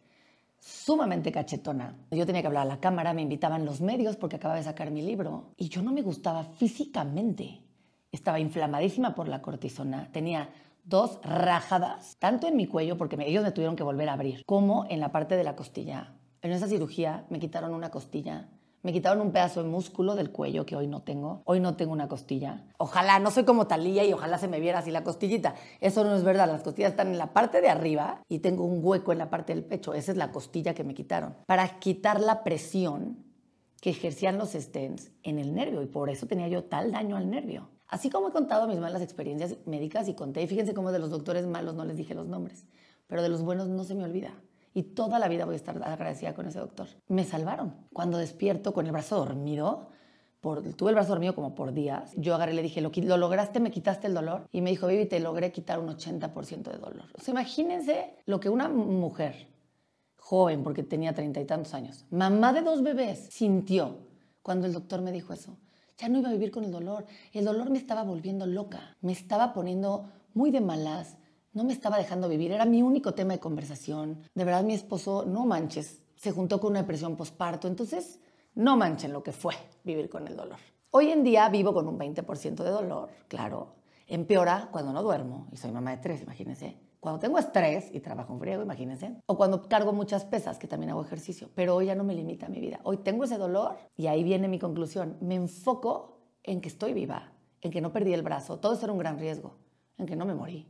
sumamente 0.59 1.31
cachetona. 1.31 1.95
Yo 2.09 2.25
tenía 2.25 2.41
que 2.41 2.47
hablar 2.47 2.63
a 2.63 2.69
la 2.69 2.79
cámara, 2.79 3.13
me 3.13 3.21
invitaban 3.21 3.65
los 3.65 3.81
medios 3.81 4.15
porque 4.15 4.37
acababa 4.37 4.57
de 4.57 4.63
sacar 4.63 4.89
mi 4.91 5.01
libro 5.01 5.53
y 5.57 5.69
yo 5.69 5.81
no 5.81 5.91
me 5.91 6.01
gustaba 6.01 6.43
físicamente. 6.43 7.64
Estaba 8.15 8.39
inflamadísima 8.39 9.13
por 9.13 9.27
la 9.27 9.41
cortisona, 9.41 10.07
tenía 10.13 10.47
dos 10.85 11.19
rajadas, 11.21 12.15
tanto 12.17 12.47
en 12.47 12.55
mi 12.55 12.65
cuello, 12.65 12.97
porque 12.97 13.17
ellos 13.19 13.43
me 13.43 13.51
tuvieron 13.51 13.75
que 13.75 13.83
volver 13.83 14.07
a 14.07 14.13
abrir, 14.13 14.45
como 14.45 14.85
en 14.89 15.01
la 15.01 15.11
parte 15.11 15.35
de 15.35 15.43
la 15.43 15.57
costilla. 15.57 16.13
En 16.41 16.53
esa 16.53 16.69
cirugía 16.69 17.25
me 17.29 17.39
quitaron 17.39 17.73
una 17.73 17.91
costilla, 17.91 18.47
me 18.83 18.93
quitaron 18.93 19.19
un 19.19 19.33
pedazo 19.33 19.63
de 19.63 19.69
músculo 19.69 20.15
del 20.15 20.31
cuello 20.31 20.65
que 20.65 20.77
hoy 20.77 20.87
no 20.87 21.01
tengo. 21.01 21.41
Hoy 21.43 21.59
no 21.59 21.75
tengo 21.75 21.91
una 21.91 22.07
costilla. 22.07 22.63
Ojalá, 22.77 23.19
no 23.19 23.31
soy 23.31 23.43
como 23.43 23.67
Talía 23.67 24.05
y 24.05 24.13
ojalá 24.13 24.37
se 24.37 24.47
me 24.47 24.61
viera 24.61 24.79
así 24.79 24.91
la 24.91 25.03
costillita. 25.03 25.55
Eso 25.81 26.05
no 26.05 26.15
es 26.15 26.23
verdad. 26.23 26.47
Las 26.47 26.63
costillas 26.63 26.91
están 26.91 27.09
en 27.09 27.17
la 27.17 27.33
parte 27.33 27.59
de 27.59 27.67
arriba 27.67 28.21
y 28.29 28.39
tengo 28.39 28.63
un 28.63 28.79
hueco 28.81 29.11
en 29.11 29.17
la 29.17 29.29
parte 29.29 29.53
del 29.53 29.65
pecho. 29.65 29.93
Esa 29.93 30.13
es 30.13 30.17
la 30.17 30.31
costilla 30.31 30.73
que 30.73 30.85
me 30.85 30.93
quitaron. 30.93 31.35
Para 31.47 31.79
quitar 31.79 32.21
la 32.21 32.45
presión 32.45 33.25
que 33.81 33.89
ejercían 33.89 34.37
los 34.37 34.53
stents 34.53 35.11
en 35.23 35.37
el 35.37 35.53
nervio 35.53 35.81
y 35.81 35.87
por 35.87 36.09
eso 36.09 36.27
tenía 36.27 36.47
yo 36.47 36.63
tal 36.63 36.91
daño 36.91 37.17
al 37.17 37.29
nervio. 37.29 37.74
Así 37.87 38.09
como 38.09 38.29
he 38.29 38.31
contado 38.31 38.67
mis 38.67 38.79
malas 38.79 39.01
experiencias 39.01 39.57
médicas 39.65 40.07
y 40.07 40.15
conté, 40.15 40.41
y 40.41 40.47
fíjense 40.47 40.73
cómo 40.73 40.91
de 40.91 40.99
los 40.99 41.09
doctores 41.09 41.45
malos 41.45 41.75
no 41.75 41.85
les 41.85 41.97
dije 41.97 42.15
los 42.15 42.27
nombres, 42.27 42.65
pero 43.07 43.21
de 43.21 43.29
los 43.29 43.43
buenos 43.43 43.67
no 43.67 43.83
se 43.83 43.95
me 43.95 44.03
olvida. 44.03 44.33
Y 44.73 44.83
toda 44.83 45.19
la 45.19 45.27
vida 45.27 45.45
voy 45.45 45.53
a 45.53 45.57
estar 45.57 45.81
agradecida 45.81 46.33
con 46.33 46.47
ese 46.47 46.59
doctor. 46.59 46.87
Me 47.07 47.23
salvaron. 47.23 47.75
Cuando 47.93 48.17
despierto 48.17 48.73
con 48.73 48.85
el 48.85 48.91
brazo 48.91 49.17
dormido, 49.17 49.87
por, 50.41 50.61
tuve 50.73 50.89
el 50.89 50.95
brazo 50.95 51.11
dormido 51.11 51.33
como 51.33 51.55
por 51.55 51.71
días, 51.71 52.11
yo 52.17 52.35
agarré 52.35 52.53
y 52.53 52.55
le 52.57 52.61
dije, 52.61 52.81
¿Lo, 52.81 52.91
¿lo 52.93 53.17
lograste? 53.17 53.59
¿Me 53.59 53.71
quitaste 53.71 54.07
el 54.07 54.13
dolor? 54.13 54.47
Y 54.51 54.61
me 54.61 54.71
dijo, 54.71 54.87
baby, 54.87 55.05
te 55.05 55.19
logré 55.19 55.51
quitar 55.51 55.79
un 55.79 55.87
80% 55.87 56.71
de 56.71 56.77
dolor. 56.77 57.05
O 57.17 57.21
sea, 57.21 57.31
imagínense 57.31 58.17
lo 58.25 58.39
que 58.39 58.49
una 58.49 58.67
mujer 58.67 59.47
joven, 60.17 60.63
porque 60.63 60.83
tenía 60.83 61.13
treinta 61.13 61.39
y 61.39 61.45
tantos 61.45 61.73
años, 61.75 62.05
mamá 62.09 62.51
de 62.51 62.61
dos 62.61 62.81
bebés, 62.81 63.27
sintió 63.31 63.99
cuando 64.41 64.65
el 64.65 64.73
doctor 64.73 65.01
me 65.01 65.11
dijo 65.11 65.33
eso. 65.33 65.55
Ya 65.97 66.09
no 66.09 66.19
iba 66.19 66.29
a 66.29 66.33
vivir 66.33 66.51
con 66.51 66.63
el 66.63 66.71
dolor. 66.71 67.05
El 67.31 67.45
dolor 67.45 67.69
me 67.69 67.77
estaba 67.77 68.03
volviendo 68.03 68.45
loca. 68.45 68.97
Me 69.01 69.11
estaba 69.11 69.53
poniendo 69.53 70.09
muy 70.33 70.51
de 70.51 70.61
malas. 70.61 71.17
No 71.53 71.63
me 71.63 71.71
estaba 71.71 71.97
dejando 71.97 72.27
vivir. 72.27 72.51
Era 72.51 72.65
mi 72.65 72.81
único 72.81 73.13
tema 73.13 73.33
de 73.33 73.39
conversación. 73.39 74.21
De 74.33 74.43
verdad, 74.43 74.63
mi 74.63 74.73
esposo, 74.73 75.23
no 75.25 75.45
manches, 75.45 76.01
se 76.15 76.31
juntó 76.31 76.59
con 76.59 76.71
una 76.71 76.81
depresión 76.81 77.15
postparto. 77.15 77.67
Entonces, 77.67 78.19
no 78.55 78.75
manchen 78.75 79.13
lo 79.13 79.23
que 79.23 79.31
fue 79.31 79.55
vivir 79.83 80.09
con 80.09 80.27
el 80.27 80.35
dolor. 80.35 80.59
Hoy 80.91 81.11
en 81.11 81.23
día 81.23 81.47
vivo 81.49 81.73
con 81.73 81.87
un 81.87 81.97
20% 81.97 82.63
de 82.63 82.69
dolor, 82.69 83.09
claro. 83.27 83.75
Empeora 84.07 84.69
cuando 84.71 84.93
no 84.93 85.01
duermo 85.01 85.47
y 85.51 85.57
soy 85.57 85.71
mamá 85.71 85.91
de 85.91 85.97
tres, 85.97 86.21
imagínense. 86.21 86.77
Cuando 87.05 87.19
tengo 87.19 87.37
estrés 87.37 87.93
y 87.93 87.99
trabajo 87.99 88.33
en 88.33 88.39
friego, 88.39 88.63
imagínense. 88.63 89.15
O 89.27 89.37
cuando 89.37 89.61
cargo 89.69 89.93
muchas 89.93 90.25
pesas, 90.25 90.57
que 90.57 90.67
también 90.67 90.89
hago 90.89 91.03
ejercicio. 91.03 91.51
Pero 91.53 91.75
hoy 91.75 91.85
ya 91.85 91.93
no 91.93 92.03
me 92.03 92.15
limita 92.15 92.49
mi 92.49 92.59
vida. 92.59 92.79
Hoy 92.81 92.97
tengo 92.97 93.25
ese 93.25 93.37
dolor 93.37 93.77
y 93.95 94.07
ahí 94.07 94.23
viene 94.23 94.47
mi 94.47 94.57
conclusión. 94.57 95.15
Me 95.21 95.35
enfoco 95.35 96.17
en 96.41 96.61
que 96.61 96.67
estoy 96.67 96.93
viva, 96.93 97.31
en 97.61 97.69
que 97.69 97.79
no 97.79 97.93
perdí 97.93 98.11
el 98.15 98.23
brazo. 98.23 98.57
Todo 98.57 98.73
eso 98.73 98.85
era 98.85 98.93
un 98.93 98.97
gran 98.97 99.19
riesgo. 99.19 99.53
En 99.99 100.07
que 100.07 100.15
no 100.15 100.25
me 100.25 100.33
morí. 100.33 100.67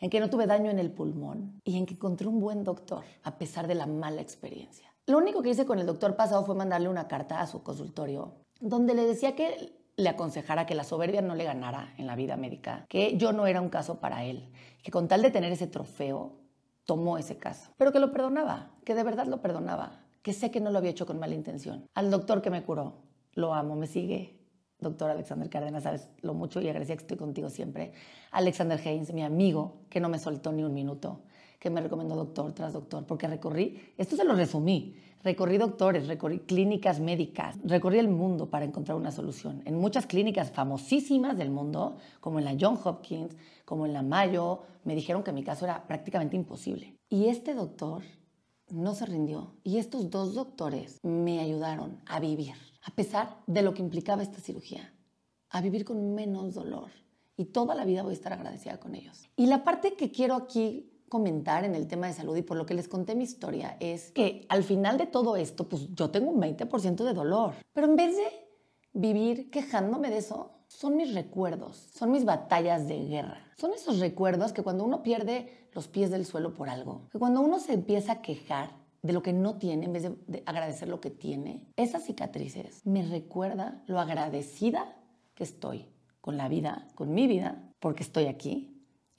En 0.00 0.10
que 0.10 0.20
no 0.20 0.28
tuve 0.28 0.46
daño 0.46 0.70
en 0.70 0.78
el 0.78 0.92
pulmón. 0.92 1.62
Y 1.64 1.78
en 1.78 1.86
que 1.86 1.94
encontré 1.94 2.28
un 2.28 2.40
buen 2.40 2.62
doctor, 2.62 3.02
a 3.22 3.38
pesar 3.38 3.66
de 3.66 3.74
la 3.74 3.86
mala 3.86 4.20
experiencia. 4.20 4.92
Lo 5.06 5.16
único 5.16 5.40
que 5.40 5.48
hice 5.48 5.64
con 5.64 5.78
el 5.78 5.86
doctor 5.86 6.14
pasado 6.14 6.44
fue 6.44 6.54
mandarle 6.54 6.90
una 6.90 7.08
carta 7.08 7.40
a 7.40 7.46
su 7.46 7.62
consultorio 7.62 8.34
donde 8.60 8.94
le 8.94 9.06
decía 9.06 9.34
que 9.34 9.80
le 10.00 10.08
aconsejara 10.08 10.66
que 10.66 10.74
la 10.74 10.84
soberbia 10.84 11.22
no 11.22 11.34
le 11.34 11.44
ganara 11.44 11.94
en 11.98 12.06
la 12.06 12.16
vida 12.16 12.36
médica, 12.36 12.86
que 12.88 13.16
yo 13.16 13.32
no 13.32 13.46
era 13.46 13.60
un 13.60 13.68
caso 13.68 14.00
para 14.00 14.24
él, 14.24 14.50
que 14.82 14.90
con 14.90 15.08
tal 15.08 15.22
de 15.22 15.30
tener 15.30 15.52
ese 15.52 15.66
trofeo, 15.66 16.40
tomó 16.84 17.18
ese 17.18 17.36
caso, 17.36 17.70
pero 17.76 17.92
que 17.92 18.00
lo 18.00 18.10
perdonaba, 18.12 18.72
que 18.84 18.94
de 18.94 19.04
verdad 19.04 19.26
lo 19.26 19.40
perdonaba, 19.40 20.00
que 20.22 20.32
sé 20.32 20.50
que 20.50 20.60
no 20.60 20.70
lo 20.70 20.78
había 20.78 20.90
hecho 20.90 21.06
con 21.06 21.18
mala 21.18 21.34
intención. 21.34 21.86
Al 21.94 22.10
doctor 22.10 22.42
que 22.42 22.50
me 22.50 22.62
curó, 22.62 23.02
lo 23.34 23.54
amo, 23.54 23.76
me 23.76 23.86
sigue. 23.86 24.40
Doctor 24.80 25.10
Alexander 25.10 25.48
Cárdenas, 25.50 25.82
sabes 25.82 26.08
lo 26.22 26.32
mucho 26.32 26.60
y 26.60 26.66
agradecía 26.66 26.96
que 26.96 27.02
estoy 27.02 27.18
contigo 27.18 27.50
siempre. 27.50 27.92
Alexander 28.30 28.80
Haynes, 28.82 29.12
mi 29.12 29.22
amigo, 29.22 29.82
que 29.90 30.00
no 30.00 30.08
me 30.08 30.18
soltó 30.18 30.52
ni 30.52 30.64
un 30.64 30.72
minuto, 30.72 31.22
que 31.60 31.70
me 31.70 31.80
recomendó 31.80 32.16
doctor 32.16 32.52
tras 32.52 32.72
doctor, 32.72 33.06
porque 33.06 33.28
recorrí, 33.28 33.92
esto 33.96 34.16
se 34.16 34.24
lo 34.24 34.34
resumí, 34.34 34.96
Recorrí 35.22 35.58
doctores, 35.58 36.06
recorrí 36.06 36.38
clínicas 36.40 36.98
médicas, 36.98 37.56
recorrí 37.62 37.98
el 37.98 38.08
mundo 38.08 38.48
para 38.48 38.64
encontrar 38.64 38.96
una 38.96 39.12
solución. 39.12 39.60
En 39.66 39.76
muchas 39.76 40.06
clínicas 40.06 40.50
famosísimas 40.50 41.36
del 41.36 41.50
mundo, 41.50 41.98
como 42.20 42.38
en 42.38 42.46
la 42.46 42.56
John 42.58 42.78
Hopkins, 42.82 43.36
como 43.66 43.84
en 43.84 43.92
la 43.92 44.02
Mayo, 44.02 44.62
me 44.84 44.94
dijeron 44.94 45.22
que 45.22 45.32
mi 45.32 45.44
caso 45.44 45.66
era 45.66 45.86
prácticamente 45.86 46.36
imposible. 46.36 46.96
Y 47.10 47.26
este 47.26 47.54
doctor 47.54 48.02
no 48.70 48.94
se 48.94 49.04
rindió. 49.04 49.52
Y 49.62 49.76
estos 49.76 50.08
dos 50.08 50.34
doctores 50.34 50.98
me 51.02 51.40
ayudaron 51.40 52.00
a 52.06 52.18
vivir, 52.18 52.54
a 52.82 52.94
pesar 52.94 53.42
de 53.46 53.60
lo 53.60 53.74
que 53.74 53.82
implicaba 53.82 54.22
esta 54.22 54.40
cirugía, 54.40 54.94
a 55.50 55.60
vivir 55.60 55.84
con 55.84 56.14
menos 56.14 56.54
dolor. 56.54 56.90
Y 57.36 57.46
toda 57.46 57.74
la 57.74 57.84
vida 57.84 58.02
voy 58.02 58.12
a 58.12 58.14
estar 58.14 58.32
agradecida 58.32 58.80
con 58.80 58.94
ellos. 58.94 59.28
Y 59.36 59.46
la 59.46 59.64
parte 59.64 59.96
que 59.96 60.10
quiero 60.10 60.34
aquí 60.34 60.89
comentar 61.10 61.64
en 61.64 61.74
el 61.74 61.86
tema 61.86 62.06
de 62.06 62.14
salud 62.14 62.34
y 62.36 62.42
por 62.42 62.56
lo 62.56 62.64
que 62.64 62.72
les 62.72 62.88
conté 62.88 63.14
mi 63.14 63.24
historia 63.24 63.76
es 63.80 64.12
que 64.12 64.46
al 64.48 64.62
final 64.62 64.96
de 64.96 65.06
todo 65.06 65.36
esto, 65.36 65.68
pues 65.68 65.88
yo 65.92 66.10
tengo 66.10 66.30
un 66.30 66.40
20% 66.40 67.04
de 67.04 67.12
dolor. 67.12 67.54
Pero 67.74 67.88
en 67.88 67.96
vez 67.96 68.16
de 68.16 68.48
vivir 68.94 69.50
quejándome 69.50 70.08
de 70.08 70.18
eso, 70.18 70.52
son 70.68 70.96
mis 70.96 71.12
recuerdos, 71.12 71.90
son 71.94 72.12
mis 72.12 72.24
batallas 72.24 72.86
de 72.86 73.04
guerra. 73.04 73.44
Son 73.58 73.72
esos 73.74 73.98
recuerdos 73.98 74.52
que 74.52 74.62
cuando 74.62 74.84
uno 74.84 75.02
pierde 75.02 75.68
los 75.72 75.88
pies 75.88 76.10
del 76.10 76.24
suelo 76.24 76.54
por 76.54 76.70
algo, 76.70 77.08
que 77.10 77.18
cuando 77.18 77.40
uno 77.40 77.58
se 77.58 77.74
empieza 77.74 78.12
a 78.12 78.22
quejar 78.22 78.70
de 79.02 79.12
lo 79.12 79.22
que 79.22 79.32
no 79.32 79.58
tiene 79.58 79.86
en 79.86 79.92
vez 79.92 80.04
de, 80.26 80.42
agradecer 80.46 80.88
lo 80.88 81.00
que 81.00 81.10
tiene, 81.10 81.66
esas 81.76 82.04
cicatrices 82.04 82.86
me 82.86 83.02
recuerda 83.02 83.82
lo 83.86 83.98
agradecida 83.98 84.96
que 85.34 85.42
estoy 85.42 85.88
con 86.20 86.36
la 86.36 86.48
vida, 86.48 86.86
con 86.94 87.14
mi 87.14 87.26
vida, 87.26 87.72
porque 87.80 88.04
estoy 88.04 88.26
aquí 88.26 88.69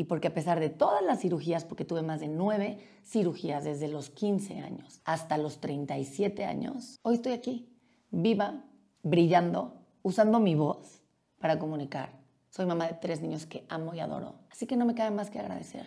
y 0.01 0.05
porque 0.05 0.29
a 0.29 0.33
pesar 0.33 0.59
de 0.59 0.71
todas 0.71 1.03
las 1.03 1.19
cirugías, 1.19 1.63
porque 1.63 1.85
tuve 1.85 2.01
más 2.01 2.21
de 2.21 2.27
nueve 2.27 2.79
cirugías 3.05 3.63
desde 3.63 3.87
los 3.87 4.09
15 4.09 4.57
años 4.57 4.99
hasta 5.05 5.37
los 5.37 5.61
37 5.61 6.43
años, 6.43 6.99
hoy 7.03 7.13
estoy 7.13 7.33
aquí, 7.33 7.69
viva, 8.09 8.65
brillando, 9.03 9.75
usando 10.01 10.39
mi 10.39 10.55
voz 10.55 11.03
para 11.37 11.59
comunicar. 11.59 12.19
Soy 12.49 12.65
mamá 12.65 12.87
de 12.87 12.95
tres 12.95 13.21
niños 13.21 13.45
que 13.45 13.63
amo 13.69 13.93
y 13.93 13.99
adoro, 13.99 14.39
así 14.49 14.65
que 14.65 14.75
no 14.75 14.87
me 14.87 14.95
cabe 14.95 15.11
más 15.15 15.29
que 15.29 15.37
agradecer. 15.37 15.85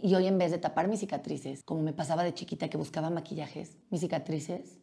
Y 0.00 0.14
hoy 0.14 0.26
en 0.28 0.38
vez 0.38 0.50
de 0.50 0.56
tapar 0.56 0.88
mis 0.88 1.00
cicatrices, 1.00 1.62
como 1.62 1.82
me 1.82 1.92
pasaba 1.92 2.24
de 2.24 2.32
chiquita 2.32 2.70
que 2.70 2.78
buscaba 2.78 3.10
maquillajes, 3.10 3.76
mis 3.90 4.00
cicatrices 4.00 4.78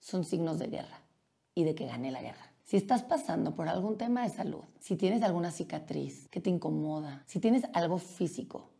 son 0.00 0.24
signos 0.24 0.58
de 0.58 0.66
guerra 0.66 1.00
y 1.54 1.64
de 1.64 1.74
que 1.74 1.86
gané 1.86 2.10
la 2.10 2.20
guerra. 2.20 2.49
Si 2.70 2.76
estás 2.76 3.02
pasando 3.02 3.56
por 3.56 3.68
algún 3.68 3.98
tema 3.98 4.22
de 4.22 4.28
salud, 4.28 4.62
si 4.78 4.94
tienes 4.94 5.24
alguna 5.24 5.50
cicatriz 5.50 6.28
que 6.28 6.40
te 6.40 6.50
incomoda, 6.50 7.24
si 7.26 7.40
tienes 7.40 7.64
algo 7.72 7.98
físico 7.98 8.70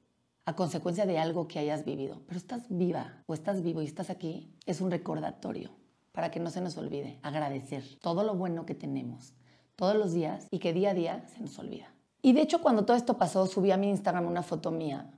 a 0.45 0.55
consecuencia 0.55 1.07
de 1.07 1.19
algo 1.19 1.49
que 1.49 1.59
hayas 1.59 1.85
vivido, 1.85 2.23
pero 2.29 2.39
estás 2.39 2.67
viva 2.69 3.25
o 3.27 3.35
estás 3.35 3.65
vivo 3.65 3.83
y 3.83 3.87
estás 3.87 4.09
aquí, 4.09 4.55
es 4.65 4.81
un 4.81 4.93
recordatorio 4.93 5.73
para 6.13 6.31
que 6.31 6.39
no 6.39 6.51
se 6.51 6.61
nos 6.61 6.77
olvide 6.77 7.19
agradecer 7.23 7.83
todo 8.01 8.23
lo 8.23 8.37
bueno 8.37 8.65
que 8.65 8.77
tenemos 8.77 9.35
todos 9.75 9.97
los 9.97 10.13
días 10.13 10.47
y 10.53 10.61
que 10.61 10.73
día 10.73 10.91
a 10.91 10.95
día 10.95 11.27
se 11.27 11.41
nos 11.41 11.59
olvida. 11.59 11.93
Y 12.23 12.33
de 12.33 12.43
hecho 12.43 12.61
cuando 12.61 12.85
todo 12.85 12.97
esto 12.97 13.19
pasó 13.19 13.49
subí 13.49 13.73
a 13.73 13.77
mi 13.77 13.91
Instagram 13.91 14.25
una 14.25 14.45
foto 14.45 14.71
mía 14.71 15.11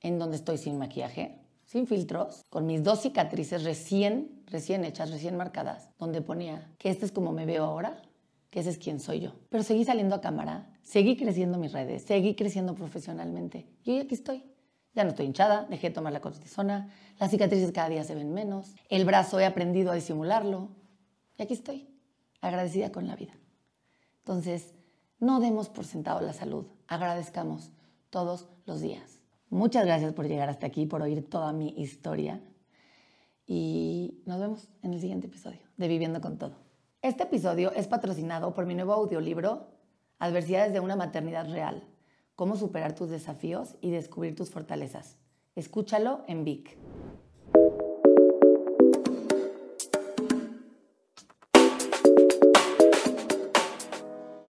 en 0.00 0.18
donde 0.18 0.36
estoy 0.36 0.58
sin 0.58 0.76
maquillaje, 0.76 1.41
sin 1.72 1.86
filtros, 1.86 2.44
con 2.50 2.66
mis 2.66 2.84
dos 2.84 3.00
cicatrices 3.00 3.64
recién, 3.64 4.42
recién 4.46 4.84
hechas, 4.84 5.10
recién 5.10 5.38
marcadas, 5.38 5.88
donde 5.98 6.20
ponía 6.20 6.70
que 6.76 6.90
este 6.90 7.06
es 7.06 7.12
como 7.12 7.32
me 7.32 7.46
veo 7.46 7.64
ahora, 7.64 8.02
que 8.50 8.60
ese 8.60 8.68
es 8.68 8.76
quien 8.76 9.00
soy 9.00 9.20
yo. 9.20 9.32
Pero 9.48 9.64
seguí 9.64 9.82
saliendo 9.86 10.14
a 10.14 10.20
cámara, 10.20 10.68
seguí 10.82 11.16
creciendo 11.16 11.56
mis 11.56 11.72
redes, 11.72 12.02
seguí 12.02 12.34
creciendo 12.34 12.74
profesionalmente. 12.74 13.70
Y 13.84 13.92
hoy 13.92 14.00
aquí 14.00 14.14
estoy. 14.14 14.44
Ya 14.94 15.04
no 15.04 15.10
estoy 15.10 15.24
hinchada, 15.24 15.64
dejé 15.64 15.88
de 15.88 15.94
tomar 15.94 16.12
la 16.12 16.20
cortisona, 16.20 16.90
las 17.18 17.30
cicatrices 17.30 17.72
cada 17.72 17.88
día 17.88 18.04
se 18.04 18.14
ven 18.14 18.34
menos, 18.34 18.74
el 18.90 19.06
brazo 19.06 19.40
he 19.40 19.46
aprendido 19.46 19.92
a 19.92 19.94
disimularlo. 19.94 20.68
Y 21.38 21.42
aquí 21.42 21.54
estoy, 21.54 21.88
agradecida 22.42 22.92
con 22.92 23.06
la 23.06 23.16
vida. 23.16 23.32
Entonces, 24.18 24.74
no 25.20 25.40
demos 25.40 25.70
por 25.70 25.86
sentado 25.86 26.20
la 26.20 26.34
salud, 26.34 26.66
agradezcamos 26.86 27.70
todos 28.10 28.50
los 28.66 28.82
días. 28.82 29.21
Muchas 29.52 29.84
gracias 29.84 30.14
por 30.14 30.26
llegar 30.26 30.48
hasta 30.48 30.66
aquí, 30.66 30.86
por 30.86 31.02
oír 31.02 31.28
toda 31.28 31.52
mi 31.52 31.74
historia. 31.76 32.40
Y 33.46 34.22
nos 34.24 34.40
vemos 34.40 34.70
en 34.80 34.94
el 34.94 35.00
siguiente 35.00 35.26
episodio 35.26 35.60
de 35.76 35.88
Viviendo 35.88 36.22
con 36.22 36.38
Todo. 36.38 36.54
Este 37.02 37.24
episodio 37.24 37.70
es 37.72 37.86
patrocinado 37.86 38.54
por 38.54 38.64
mi 38.64 38.74
nuevo 38.74 38.94
audiolibro, 38.94 39.68
Adversidades 40.18 40.72
de 40.72 40.80
una 40.80 40.96
maternidad 40.96 41.50
real, 41.50 41.84
cómo 42.34 42.56
superar 42.56 42.94
tus 42.94 43.10
desafíos 43.10 43.76
y 43.82 43.90
descubrir 43.90 44.34
tus 44.34 44.48
fortalezas. 44.48 45.18
Escúchalo 45.54 46.24
en 46.28 46.44
Vic. 46.44 46.78